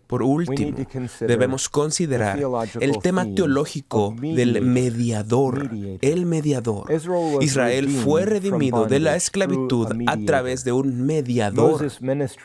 Por 0.07 0.23
último, 0.23 0.75
debemos 1.19 1.69
considerar 1.69 2.39
el 2.79 2.97
tema 2.97 3.23
teológico 3.35 4.15
del 4.19 4.63
mediador, 4.63 5.69
el 6.01 6.25
mediador. 6.25 6.91
Israel 7.39 7.87
fue 7.87 8.25
redimido 8.25 8.87
de 8.87 8.99
la 8.99 9.15
esclavitud 9.15 9.87
a 10.07 10.17
través 10.25 10.63
de 10.63 10.71
un 10.71 11.05
mediador. 11.05 11.87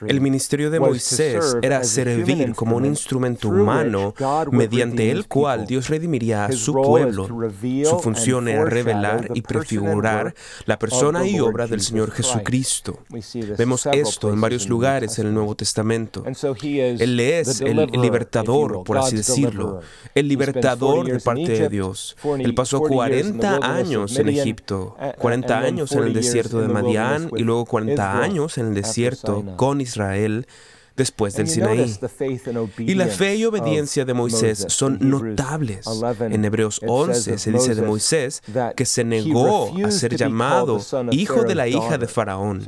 El 0.07 0.21
ministerio 0.21 0.71
de 0.71 0.79
Moisés 0.79 1.57
era 1.63 1.83
servir 1.83 2.55
como 2.55 2.77
un 2.77 2.85
instrumento 2.85 3.49
humano 3.49 4.13
mediante 4.51 5.11
el 5.11 5.27
cual 5.27 5.67
Dios 5.67 5.89
redimiría 5.89 6.45
a 6.45 6.53
su 6.53 6.75
pueblo. 6.75 7.27
Su 7.85 8.01
función 8.01 8.49
era 8.49 8.67
revelar 8.67 9.31
y 9.33 9.41
prefigurar 9.41 10.35
la 10.67 10.79
persona 10.79 11.27
y 11.27 11.41
obra 11.41 11.67
del 11.67 11.81
Señor 11.81 12.11
Jesucristo. 12.11 12.99
Vemos 13.57 13.87
esto 13.87 14.31
en 14.31 14.43
varios 14.43 14.69
lugares 14.69 15.19
en 15.19 15.29
el 15.29 15.35
Nuevo 15.35 15.57
Testamento. 15.57 16.23
Él 16.67 17.21
es 17.21 17.61
el 17.61 17.87
libertador, 17.93 18.85
por 18.85 18.99
así 18.99 19.17
decirlo, 19.17 19.81
el 20.15 20.29
libertador 20.29 21.07
de 21.07 21.21
parte 21.21 21.59
de 21.59 21.69
Dios. 21.69 22.17
Él 22.39 22.55
pasó 22.55 22.81
40 22.81 23.59
años 23.63 24.19
en 24.19 24.29
Egipto, 24.29 24.97
40 25.19 25.59
años 25.59 25.93
en 25.93 26.05
el 26.05 26.13
desierto 26.13 26.61
de 26.61 26.69
Madián 26.69 27.31
y 27.37 27.43
luego 27.43 27.65
40 27.65 28.23
años 28.23 28.59
en 28.59 28.69
el 28.69 28.75
desierto 28.75 29.45
con 29.57 29.81
Israel 29.81 30.47
después 30.97 31.35
del 31.35 31.49
Sinaí. 31.49 31.99
Y 32.79 32.95
la 32.95 33.07
fe 33.07 33.37
y 33.37 33.45
obediencia 33.45 34.05
de 34.05 34.15
Moisés 34.15 34.67
son 34.69 34.99
notables. 35.01 35.87
En 36.21 36.45
Hebreos 36.45 36.81
11 36.87 37.39
se 37.39 37.53
dice 37.53 37.75
de 37.75 37.83
Moisés 37.83 38.43
que 38.75 38.85
se 38.87 39.05
negó 39.05 39.73
a 39.85 39.91
ser 39.91 40.17
llamado 40.17 40.81
hijo 41.11 41.45
de 41.45 41.55
la 41.55 41.69
hija 41.69 41.99
de 41.99 42.07
Faraón. 42.07 42.67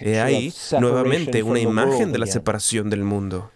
He 0.00 0.20
ahí 0.20 0.52
nuevamente 0.80 1.42
una 1.42 1.60
imagen 1.60 2.12
de 2.12 2.18
la 2.18 2.26
separación 2.26 2.90
del 2.90 3.04
mundo. 3.04 3.50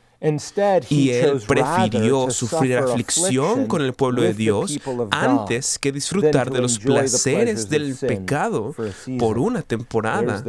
Y 0.89 1.11
él 1.11 1.43
prefirió 1.49 2.31
sufrir 2.31 2.77
aflicción 2.79 3.67
con 3.67 3.83
el 3.83 3.93
pueblo 3.93 4.23
de 4.23 4.35
Dios 4.35 4.79
antes 5.11 5.79
que 5.81 5.91
disfrutar 5.91 6.51
de 6.51 6.61
los 6.61 6.79
placeres 6.79 7.69
del 7.69 7.97
pecado 7.97 8.75
por 9.19 9.39
una 9.39 9.63
temporada. 9.63 10.45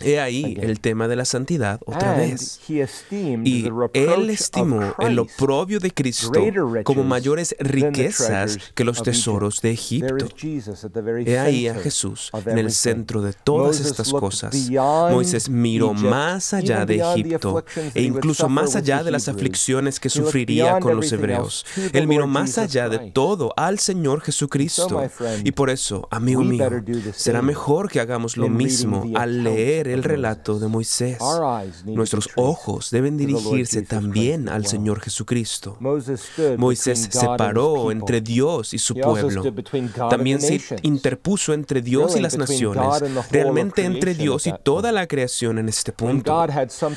He 0.00 0.20
ahí 0.20 0.56
el 0.60 0.78
tema 0.78 1.08
de 1.08 1.16
la 1.16 1.24
santidad 1.24 1.80
otra 1.84 2.14
vez. 2.14 2.60
Y 3.44 3.66
él 3.92 4.30
estimó 4.30 4.94
el 5.00 5.18
oprobio 5.18 5.80
de 5.80 5.90
Cristo 5.90 6.40
como 6.84 7.02
mayores 7.02 7.56
riquezas 7.58 8.56
que 8.74 8.84
los 8.84 9.02
tesoros 9.02 9.60
de 9.62 9.72
Egipto. 9.72 10.28
He 11.26 11.38
ahí 11.38 11.66
a 11.66 11.74
Jesús 11.74 12.30
en 12.46 12.58
el 12.58 12.70
centro 12.70 13.20
de 13.20 13.32
todas 13.32 13.80
estas 13.80 14.12
cosas. 14.12 14.70
Moisés 15.10 15.48
miró 15.48 15.92
más 15.92 16.54
allá 16.54 16.86
de 16.86 17.00
Egipto 17.00 17.64
e 17.94 18.02
incluso 18.02 18.48
más 18.48 18.59
más 18.60 18.76
allá 18.76 19.02
de 19.02 19.10
las 19.10 19.28
aflicciones 19.28 20.00
que 20.00 20.08
sufriría 20.08 20.80
con 20.80 20.96
los 20.96 21.10
hebreos. 21.12 21.64
Él 21.92 22.06
miró 22.06 22.26
más 22.26 22.58
allá 22.58 22.88
de 22.88 23.10
todo 23.10 23.52
al 23.56 23.78
Señor 23.78 24.20
Jesucristo. 24.20 25.02
Y 25.44 25.52
por 25.52 25.70
eso, 25.70 26.08
amigo 26.10 26.42
mío, 26.42 26.68
será 27.14 27.42
mejor 27.42 27.90
que 27.90 28.00
hagamos 28.00 28.36
lo 28.36 28.48
mismo 28.48 29.04
al 29.14 29.44
leer 29.44 29.88
el 29.88 30.02
relato 30.02 30.58
de 30.58 30.68
Moisés. 30.68 31.18
Nuestros 31.84 32.28
ojos 32.36 32.90
deben 32.90 33.16
dirigirse 33.16 33.82
también 33.82 34.48
al 34.48 34.66
Señor 34.66 35.00
Jesucristo. 35.00 35.76
Moisés 36.56 37.08
se 37.10 37.26
paró 37.36 37.90
entre 37.90 38.20
Dios 38.20 38.74
y 38.74 38.78
su 38.78 38.94
pueblo. 38.94 39.42
También 40.08 40.40
se 40.40 40.60
interpuso 40.82 41.54
entre 41.54 41.82
Dios 41.82 42.16
y 42.16 42.20
las 42.20 42.36
naciones, 42.36 43.02
realmente 43.30 43.84
entre 43.84 44.14
Dios 44.14 44.46
y 44.46 44.52
toda 44.62 44.92
la 44.92 45.06
creación 45.06 45.58
en 45.58 45.68
este 45.68 45.92
punto. 45.92 46.46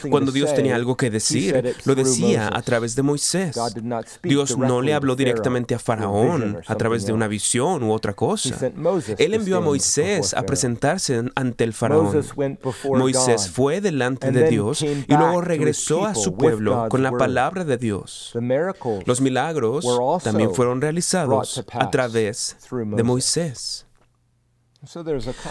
Cuando 0.10 0.32
Dios 0.32 0.54
tenía 0.54 0.76
algo 0.76 0.98
que 0.98 1.10
decir, 1.10 1.53
lo 1.86 1.96
decía 1.96 2.50
a 2.52 2.62
través 2.62 2.96
de 2.96 3.04
Moisés. 3.04 3.58
Dios 4.24 4.58
no 4.58 4.82
le 4.82 4.94
habló 4.94 5.16
directamente 5.16 5.76
a 5.76 5.80
Faraón 5.80 6.62
a 6.66 6.76
través 6.76 7.06
de 7.06 7.14
una 7.14 7.28
visión 7.28 7.84
u 7.84 7.92
otra 7.92 8.14
cosa. 8.14 8.58
Él 9.18 9.34
envió 9.34 9.58
a 9.58 9.62
Moisés 9.62 10.34
a 10.34 10.44
presentarse 10.44 11.24
ante 11.36 11.64
el 11.64 11.74
Faraón. 11.74 12.24
Moisés 12.86 13.50
fue 13.50 13.82
delante 13.82 14.32
de 14.32 14.50
Dios 14.50 14.82
y 14.82 15.06
luego 15.08 15.42
regresó 15.42 16.06
a 16.06 16.16
su 16.16 16.36
pueblo 16.36 16.88
con 16.90 17.04
la 17.04 17.12
palabra 17.12 17.64
de 17.64 17.78
Dios. 17.78 18.34
Los 19.06 19.22
milagros 19.22 19.86
también 20.24 20.54
fueron 20.54 20.82
realizados 20.82 21.64
a 21.74 21.90
través 21.92 22.58
de 22.72 23.04
Moisés. 23.04 23.86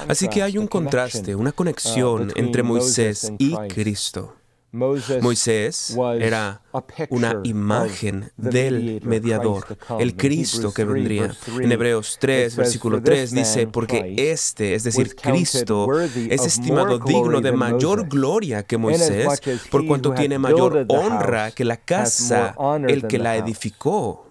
Así 0.08 0.28
que 0.28 0.42
hay 0.42 0.58
un 0.58 0.66
contraste, 0.66 1.34
una 1.34 1.52
conexión 1.52 2.32
entre 2.36 2.62
Moisés 2.62 3.32
y 3.38 3.56
Cristo. 3.68 4.36
Moisés 4.72 5.94
era 6.18 6.62
una 7.10 7.40
imagen 7.44 8.32
del 8.38 9.02
mediador, 9.04 9.66
el 9.98 10.16
Cristo 10.16 10.72
que 10.72 10.86
vendría. 10.86 11.30
En 11.60 11.70
Hebreos 11.70 12.16
3, 12.18 12.56
versículo 12.56 13.02
3 13.02 13.32
dice, 13.32 13.66
porque 13.66 14.14
este, 14.16 14.74
es 14.74 14.84
decir, 14.84 15.14
Cristo, 15.14 15.88
es 16.00 16.46
estimado 16.46 16.98
digno 16.98 17.42
de 17.42 17.52
mayor 17.52 18.08
gloria 18.08 18.62
que 18.62 18.78
Moisés, 18.78 19.42
por 19.70 19.86
cuanto 19.86 20.14
tiene 20.14 20.38
mayor 20.38 20.86
honra 20.88 21.50
que 21.50 21.66
la 21.66 21.76
casa, 21.76 22.56
el 22.88 23.06
que 23.06 23.18
la 23.18 23.36
edificó. 23.36 24.26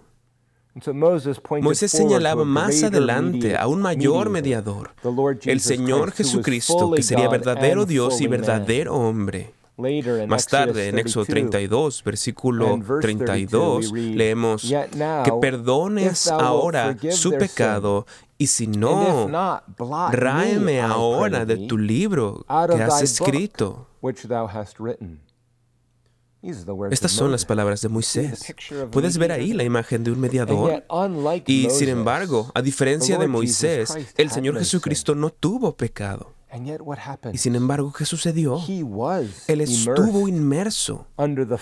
Moisés 1.60 1.92
señalaba 1.92 2.44
más 2.44 2.82
adelante 2.82 3.56
a 3.56 3.68
un 3.68 3.80
mayor 3.80 4.28
mediador, 4.28 4.90
el 5.44 5.60
Señor 5.60 6.10
Jesucristo, 6.10 6.90
que 6.90 7.04
sería 7.04 7.28
verdadero 7.28 7.86
Dios 7.86 8.20
y 8.20 8.26
verdadero 8.26 8.94
hombre. 8.94 9.54
Más 10.28 10.46
tarde, 10.46 10.88
en 10.88 10.98
Éxodo 10.98 11.24
32, 11.24 12.04
versículo 12.04 12.78
32, 13.00 13.92
leemos 13.92 14.62
que 14.62 15.32
perdones 15.40 16.28
ahora 16.28 16.96
su 17.10 17.32
pecado 17.32 18.06
y 18.36 18.46
si 18.48 18.66
no, 18.66 19.30
ráeme 20.10 20.80
ahora 20.80 21.44
de 21.44 21.66
tu 21.66 21.78
libro 21.78 22.44
que 22.46 22.82
has 22.82 23.02
escrito. 23.02 23.88
Estas 26.90 27.12
son 27.12 27.30
las 27.30 27.44
palabras 27.44 27.82
de 27.82 27.88
Moisés. 27.88 28.52
Puedes 28.90 29.16
ver 29.16 29.30
ahí 29.30 29.52
la 29.52 29.62
imagen 29.62 30.02
de 30.02 30.10
un 30.10 30.20
mediador. 30.20 30.84
Y 31.46 31.70
sin 31.70 31.88
embargo, 31.88 32.50
a 32.54 32.60
diferencia 32.62 33.16
de 33.16 33.28
Moisés, 33.28 33.96
el 34.16 34.30
Señor 34.30 34.58
Jesucristo 34.58 35.14
no 35.14 35.30
tuvo 35.30 35.76
pecado. 35.76 36.34
Y 37.32 37.38
sin 37.38 37.54
embargo, 37.54 37.92
¿qué 37.96 38.04
sucedió? 38.04 38.58
Él 39.46 39.60
estuvo 39.60 40.28
inmerso 40.28 41.06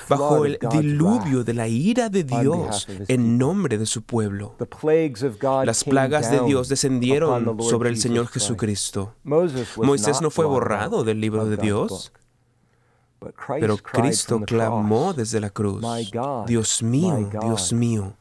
bajo 0.09 0.45
el 0.45 0.59
diluvio 0.71 1.45
de 1.45 1.55
la 1.55 1.69
ira 1.69 2.09
de 2.09 2.25
Dios 2.25 2.89
en 3.07 3.39
nombre 3.39 3.79
de 3.79 3.87
su 3.87 4.03
pueblo. 4.03 4.57
Las 5.65 5.85
plagas 5.85 6.31
de 6.31 6.41
Dios 6.41 6.69
descendieron 6.69 7.57
sobre 7.63 7.91
el 7.91 7.97
Señor 7.99 8.27
Jesucristo. 8.29 9.15
Moisés 9.77 10.21
no 10.21 10.31
fue 10.31 10.45
borrado 10.47 11.05
del 11.05 11.21
libro 11.21 11.45
de 11.47 11.57
Dios, 11.57 12.13
pero 13.61 13.77
Cristo 13.77 14.41
clamó 14.41 15.13
desde 15.13 15.41
la 15.41 15.51
cruz, 15.51 15.85
Dios 16.47 16.83
mío, 16.83 17.31
Dios 17.41 17.73
mío, 17.73 18.15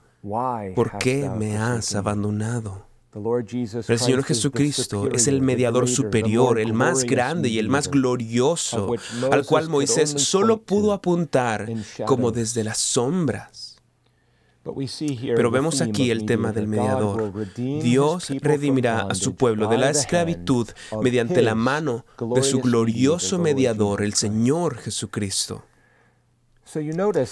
¿por 0.76 0.98
qué 1.00 1.30
me 1.36 1.58
has 1.58 1.96
abandonado? 1.96 2.89
El 3.12 4.00
Señor 4.00 4.24
Jesucristo 4.24 5.10
es 5.12 5.28
el 5.28 5.42
mediador 5.42 5.88
superior, 5.88 6.60
el 6.60 6.74
más 6.74 7.04
grande 7.04 7.50
y 7.50 7.58
el 7.58 7.68
más 7.68 7.90
glorioso, 7.90 8.94
al 9.32 9.46
cual 9.46 9.68
Moisés 9.68 10.12
solo 10.12 10.62
pudo 10.62 10.94
apuntar 10.94 11.68
como 12.06 12.32
desde 12.32 12.64
las 12.64 12.78
sombras. 12.78 13.70
Pero 15.36 15.50
vemos 15.50 15.82
aquí 15.82 16.12
el 16.12 16.26
tema 16.26 16.52
del 16.52 16.68
mediador. 16.68 17.34
Dios 17.56 18.30
redimirá 18.42 19.02
a 19.02 19.16
su 19.16 19.36
pueblo 19.36 19.68
de 19.68 19.78
la 19.78 19.90
esclavitud 19.90 20.68
mediante 21.02 21.42
la 21.42 21.56
mano 21.56 22.06
de 22.36 22.44
su 22.44 22.60
glorioso 22.60 23.40
mediador, 23.40 24.04
el 24.04 24.14
Señor 24.14 24.78
Jesucristo. 24.78 25.64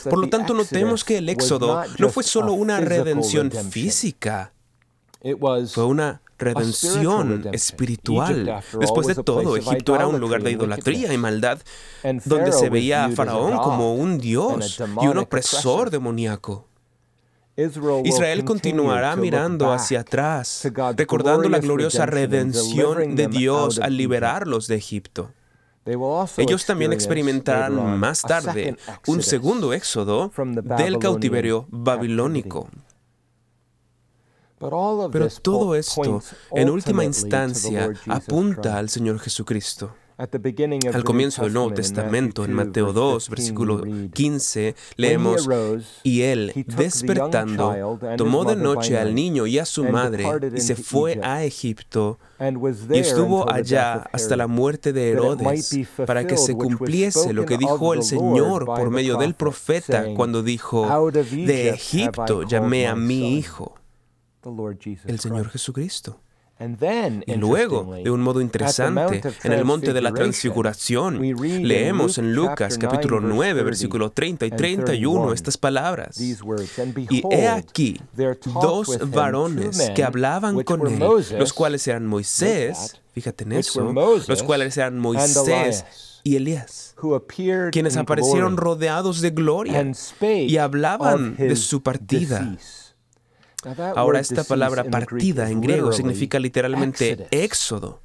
Por 0.09 0.17
lo 0.17 0.29
tanto, 0.29 0.55
notemos 0.55 1.03
que 1.03 1.19
el 1.19 1.29
Éxodo 1.29 1.83
no 1.99 2.09
fue 2.09 2.23
solo 2.23 2.53
una 2.53 2.79
redención 2.79 3.51
física, 3.51 4.53
fue 5.67 5.85
una 5.85 6.21
redención 6.37 7.49
espiritual. 7.51 8.63
Después 8.79 9.07
de 9.07 9.15
todo, 9.15 9.57
Egipto 9.57 9.95
era 9.95 10.07
un 10.07 10.19
lugar 10.19 10.43
de 10.43 10.51
idolatría 10.51 11.13
y 11.13 11.17
maldad, 11.17 11.59
donde 12.25 12.51
se 12.51 12.69
veía 12.69 13.05
a 13.05 13.09
Faraón 13.09 13.57
como 13.57 13.95
un 13.95 14.17
dios 14.17 14.79
y 15.01 15.07
un 15.07 15.17
opresor 15.17 15.89
demoníaco. 15.89 16.67
Israel 18.03 18.45
continuará 18.45 19.15
mirando 19.15 19.71
hacia 19.71 20.01
atrás, 20.01 20.67
recordando 20.95 21.49
la 21.49 21.59
gloriosa 21.59 22.05
redención 22.05 23.15
de 23.15 23.27
Dios 23.27 23.79
al 23.79 23.97
liberarlos 23.97 24.67
de 24.67 24.75
Egipto. 24.75 25.31
Ellos 26.37 26.65
también 26.65 26.91
experimentarán 26.93 27.97
más 27.97 28.21
tarde 28.21 28.75
un 29.07 29.23
segundo 29.23 29.73
éxodo 29.73 30.31
del 30.77 30.99
cautiverio 30.99 31.65
babilónico. 31.69 32.69
Pero 34.59 35.29
todo 35.41 35.75
esto, 35.75 36.21
en 36.51 36.69
última 36.69 37.03
instancia, 37.03 37.93
apunta 38.07 38.77
al 38.77 38.89
Señor 38.89 39.19
Jesucristo. 39.19 39.93
Al 40.17 41.03
comienzo 41.03 41.43
del 41.43 41.53
Nuevo 41.53 41.73
Testamento, 41.75 42.43
en 42.43 42.53
Mateo 42.53 42.91
2, 42.91 43.29
versículo 43.29 43.83
15, 44.11 44.75
leemos, 44.95 45.47
y 46.01 46.21
él, 46.23 46.53
despertando, 46.75 47.99
tomó 48.17 48.43
de 48.43 48.55
noche 48.55 48.97
al 48.97 49.13
niño 49.13 49.45
y 49.45 49.59
a 49.59 49.65
su 49.65 49.83
madre 49.83 50.25
y 50.55 50.59
se 50.59 50.75
fue 50.75 51.19
a 51.21 51.43
Egipto 51.43 52.17
y 52.91 52.97
estuvo 52.97 53.47
allá 53.51 54.09
hasta 54.11 54.35
la 54.35 54.47
muerte 54.47 54.91
de 54.91 55.11
Herodes 55.11 55.77
para 56.07 56.25
que 56.25 56.37
se 56.37 56.55
cumpliese 56.55 57.31
lo 57.33 57.45
que 57.45 57.57
dijo 57.57 57.93
el 57.93 58.01
Señor 58.01 58.65
por 58.65 58.89
medio 58.89 59.17
del 59.17 59.35
profeta 59.35 60.03
cuando 60.15 60.41
dijo, 60.41 61.11
de 61.11 61.69
Egipto 61.69 62.41
llamé 62.41 62.87
a 62.87 62.95
mi 62.95 63.37
hijo, 63.37 63.76
el 65.05 65.19
Señor 65.19 65.49
Jesucristo. 65.49 66.19
Y 67.27 67.35
luego, 67.35 67.95
de 68.03 68.09
un 68.09 68.21
modo 68.21 68.41
interesante, 68.41 69.21
en 69.43 69.51
el 69.51 69.63
monte 69.63 69.93
de 69.93 70.01
la 70.01 70.11
transfiguración, 70.11 71.19
leemos 71.19 72.17
en 72.17 72.33
Lucas 72.33 72.79
capítulo 72.79 73.19
9, 73.19 73.61
versículo 73.63 74.11
30 74.11 74.47
y 74.47 74.51
31 74.51 75.33
estas 75.33 75.57
palabras. 75.57 76.19
Y 76.19 77.23
he 77.29 77.47
aquí 77.47 78.01
dos 78.61 78.99
varones 79.11 79.91
que 79.95 80.03
hablaban 80.03 80.63
con 80.63 80.87
él, 80.87 80.99
los 81.37 81.53
cuales 81.53 81.87
eran 81.87 82.07
Moisés, 82.07 82.99
fíjate 83.13 83.43
en 83.43 83.51
eso, 83.51 83.93
los 84.27 84.41
cuales 84.41 84.77
eran 84.77 84.97
Moisés 84.97 85.85
y 86.23 86.37
Elías, 86.37 86.95
quienes 87.71 87.97
aparecieron 87.97 88.57
rodeados 88.57 89.21
de 89.21 89.29
gloria 89.29 89.91
y 90.21 90.57
hablaban 90.57 91.35
de 91.37 91.55
su 91.55 91.83
partida. 91.83 92.57
Ahora 93.95 94.19
esta 94.19 94.43
palabra 94.43 94.83
partida 94.85 95.49
en 95.49 95.61
griego 95.61 95.91
significa 95.91 96.39
literalmente 96.39 97.27
éxodo, 97.31 98.01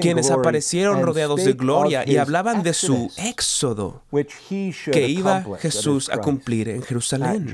quienes 0.00 0.30
aparecieron 0.30 1.02
rodeados 1.02 1.44
de 1.44 1.52
gloria 1.54 2.04
y 2.06 2.16
hablaban 2.16 2.62
de 2.62 2.74
su 2.74 3.10
éxodo 3.16 4.02
que 4.92 5.08
iba 5.08 5.44
Jesús 5.58 6.10
a 6.10 6.18
cumplir 6.18 6.68
en 6.68 6.82
Jerusalén. 6.82 7.52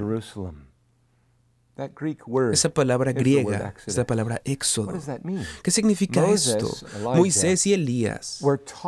Esa 2.53 2.71
palabra 2.71 3.13
griega, 3.13 3.73
esa 3.87 4.05
palabra 4.05 4.43
éxodo, 4.45 4.99
¿qué 5.63 5.71
significa 5.71 6.29
esto? 6.29 6.69
Moisés 7.05 7.67
y 7.69 7.75
Elías 7.75 8.45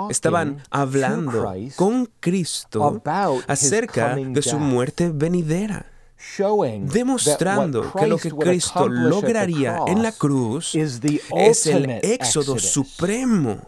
estaban 0.09 0.61
hablando 0.71 1.55
con 1.77 2.07
Cristo 2.19 3.01
acerca 3.47 4.17
de 4.17 4.43
su 4.43 4.59
muerte 4.59 5.13
venidera 5.15 5.87
demostrando 6.93 7.93
que 7.93 8.07
lo 8.07 8.19
que 8.19 8.31
Cristo 8.31 8.89
lograría 8.89 9.81
en 9.87 10.03
la 10.03 10.13
cruz 10.13 10.75
es 10.75 11.67
el 11.67 11.91
éxodo 12.03 12.59
supremo, 12.59 13.59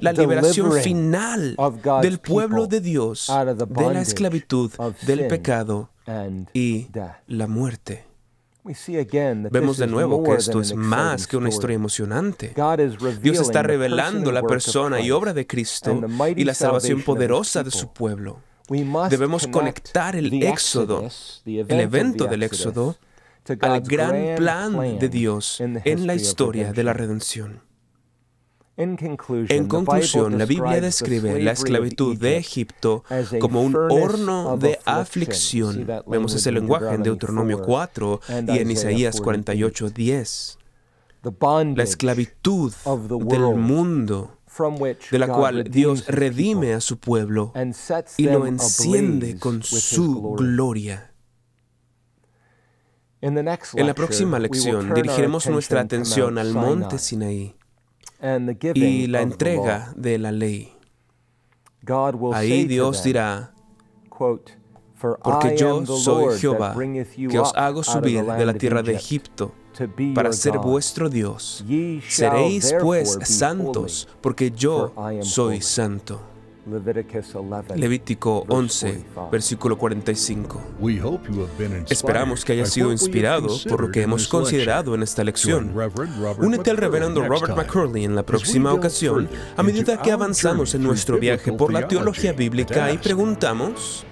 la 0.00 0.12
liberación 0.12 0.72
final 0.72 1.56
del 2.02 2.18
pueblo 2.18 2.66
de 2.66 2.80
Dios 2.80 3.32
de 3.68 3.94
la 3.94 4.00
esclavitud, 4.00 4.70
del 5.06 5.26
pecado 5.28 5.90
y 6.52 6.88
la 7.26 7.46
muerte. 7.46 8.04
Vemos 9.50 9.78
de 9.78 9.86
nuevo 9.86 10.22
que 10.22 10.34
esto 10.34 10.60
es 10.60 10.74
más 10.74 11.26
que 11.26 11.38
una 11.38 11.48
historia 11.48 11.76
emocionante. 11.76 12.54
Dios 13.22 13.40
está 13.40 13.62
revelando 13.62 14.30
la 14.30 14.42
persona 14.42 15.00
y 15.00 15.10
obra 15.10 15.32
de 15.32 15.46
Cristo 15.46 16.02
y 16.36 16.44
la 16.44 16.54
salvación 16.54 17.02
poderosa 17.02 17.62
de 17.62 17.70
su 17.70 17.92
pueblo. 17.92 18.40
Debemos 18.68 19.46
conectar 19.46 20.14
el 20.16 20.42
éxodo, 20.42 21.08
el 21.46 21.80
evento 21.80 22.26
del 22.26 22.42
éxodo, 22.42 22.96
al 23.60 23.80
gran 23.80 24.36
plan 24.36 24.98
de 24.98 25.08
Dios 25.08 25.60
en 25.60 26.06
la 26.06 26.14
historia 26.14 26.72
de 26.72 26.84
la 26.84 26.92
redención. 26.92 27.62
En 28.78 29.66
conclusión, 29.66 30.38
la 30.38 30.44
Biblia 30.44 30.80
describe 30.80 31.42
la 31.42 31.50
esclavitud 31.50 32.16
de 32.16 32.36
Egipto 32.36 33.02
como 33.40 33.62
un 33.62 33.74
horno 33.74 34.56
de 34.56 34.78
aflicción. 34.84 35.84
Vemos 36.06 36.34
ese 36.34 36.52
lenguaje 36.52 36.94
en 36.94 37.02
Deuteronomio 37.02 37.60
4 37.62 38.20
y 38.46 38.58
en 38.58 38.70
Isaías 38.70 39.20
48, 39.20 39.90
10. 39.90 40.58
La 41.74 41.82
esclavitud 41.82 42.72
del 43.26 43.56
mundo 43.56 44.37
de 45.10 45.18
la 45.18 45.28
cual 45.28 45.64
Dios 45.64 46.06
redime 46.06 46.74
a 46.74 46.80
su 46.80 46.98
pueblo 46.98 47.52
y 48.16 48.24
lo 48.24 48.46
enciende 48.46 49.38
con 49.38 49.62
su 49.62 50.34
gloria. 50.36 51.12
En 53.20 53.34
la 53.86 53.94
próxima 53.94 54.38
lección 54.38 54.94
dirigiremos 54.94 55.48
nuestra 55.48 55.80
atención 55.80 56.38
al 56.38 56.52
monte 56.54 56.98
Sinaí 56.98 57.54
y 58.74 59.06
la 59.06 59.22
entrega 59.22 59.92
de 59.96 60.18
la 60.18 60.32
ley. 60.32 60.72
Ahí 62.32 62.64
Dios 62.64 63.02
dirá, 63.02 63.54
porque 65.00 65.56
yo 65.56 65.84
soy 65.86 66.38
Jehová, 66.38 66.74
que 67.30 67.38
os 67.38 67.52
hago 67.54 67.82
subir 67.82 68.24
de 68.24 68.46
la 68.46 68.54
tierra 68.54 68.82
de 68.82 68.94
Egipto 68.94 69.52
para 70.14 70.32
ser 70.32 70.58
vuestro 70.58 71.08
Dios. 71.08 71.64
Seréis 72.08 72.74
pues 72.80 73.18
santos, 73.22 74.08
porque 74.20 74.50
yo 74.50 74.92
soy 75.22 75.60
santo. 75.60 76.20
Levítico 77.76 78.44
11, 78.46 79.04
versículo 79.32 79.78
45. 79.78 80.60
Esperamos 81.88 82.44
que 82.44 82.52
haya 82.52 82.66
sido 82.66 82.92
inspirado 82.92 83.48
por 83.68 83.80
lo 83.80 83.90
que 83.90 84.02
hemos 84.02 84.28
considerado 84.28 84.94
en 84.94 85.02
esta 85.02 85.24
lección. 85.24 85.72
Únete 86.38 86.70
al 86.70 86.76
reverendo 86.76 87.24
Robert 87.26 87.56
McCurley 87.56 88.04
en 88.04 88.14
la 88.14 88.22
próxima 88.22 88.72
ocasión 88.74 89.28
a 89.56 89.62
medida 89.62 90.02
que 90.02 90.12
avanzamos 90.12 90.74
en 90.74 90.82
nuestro 90.82 91.18
viaje 91.18 91.52
por 91.52 91.72
la 91.72 91.88
teología 91.88 92.32
bíblica 92.34 92.92
y 92.92 92.98
preguntamos, 92.98 94.04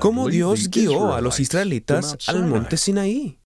¿cómo 0.00 0.28
Dios 0.28 0.68
guió 0.70 1.14
a 1.14 1.20
los 1.20 1.40
israelitas 1.40 2.16
al 2.28 2.46
monte 2.46 2.76
Sinaí? 2.76 3.41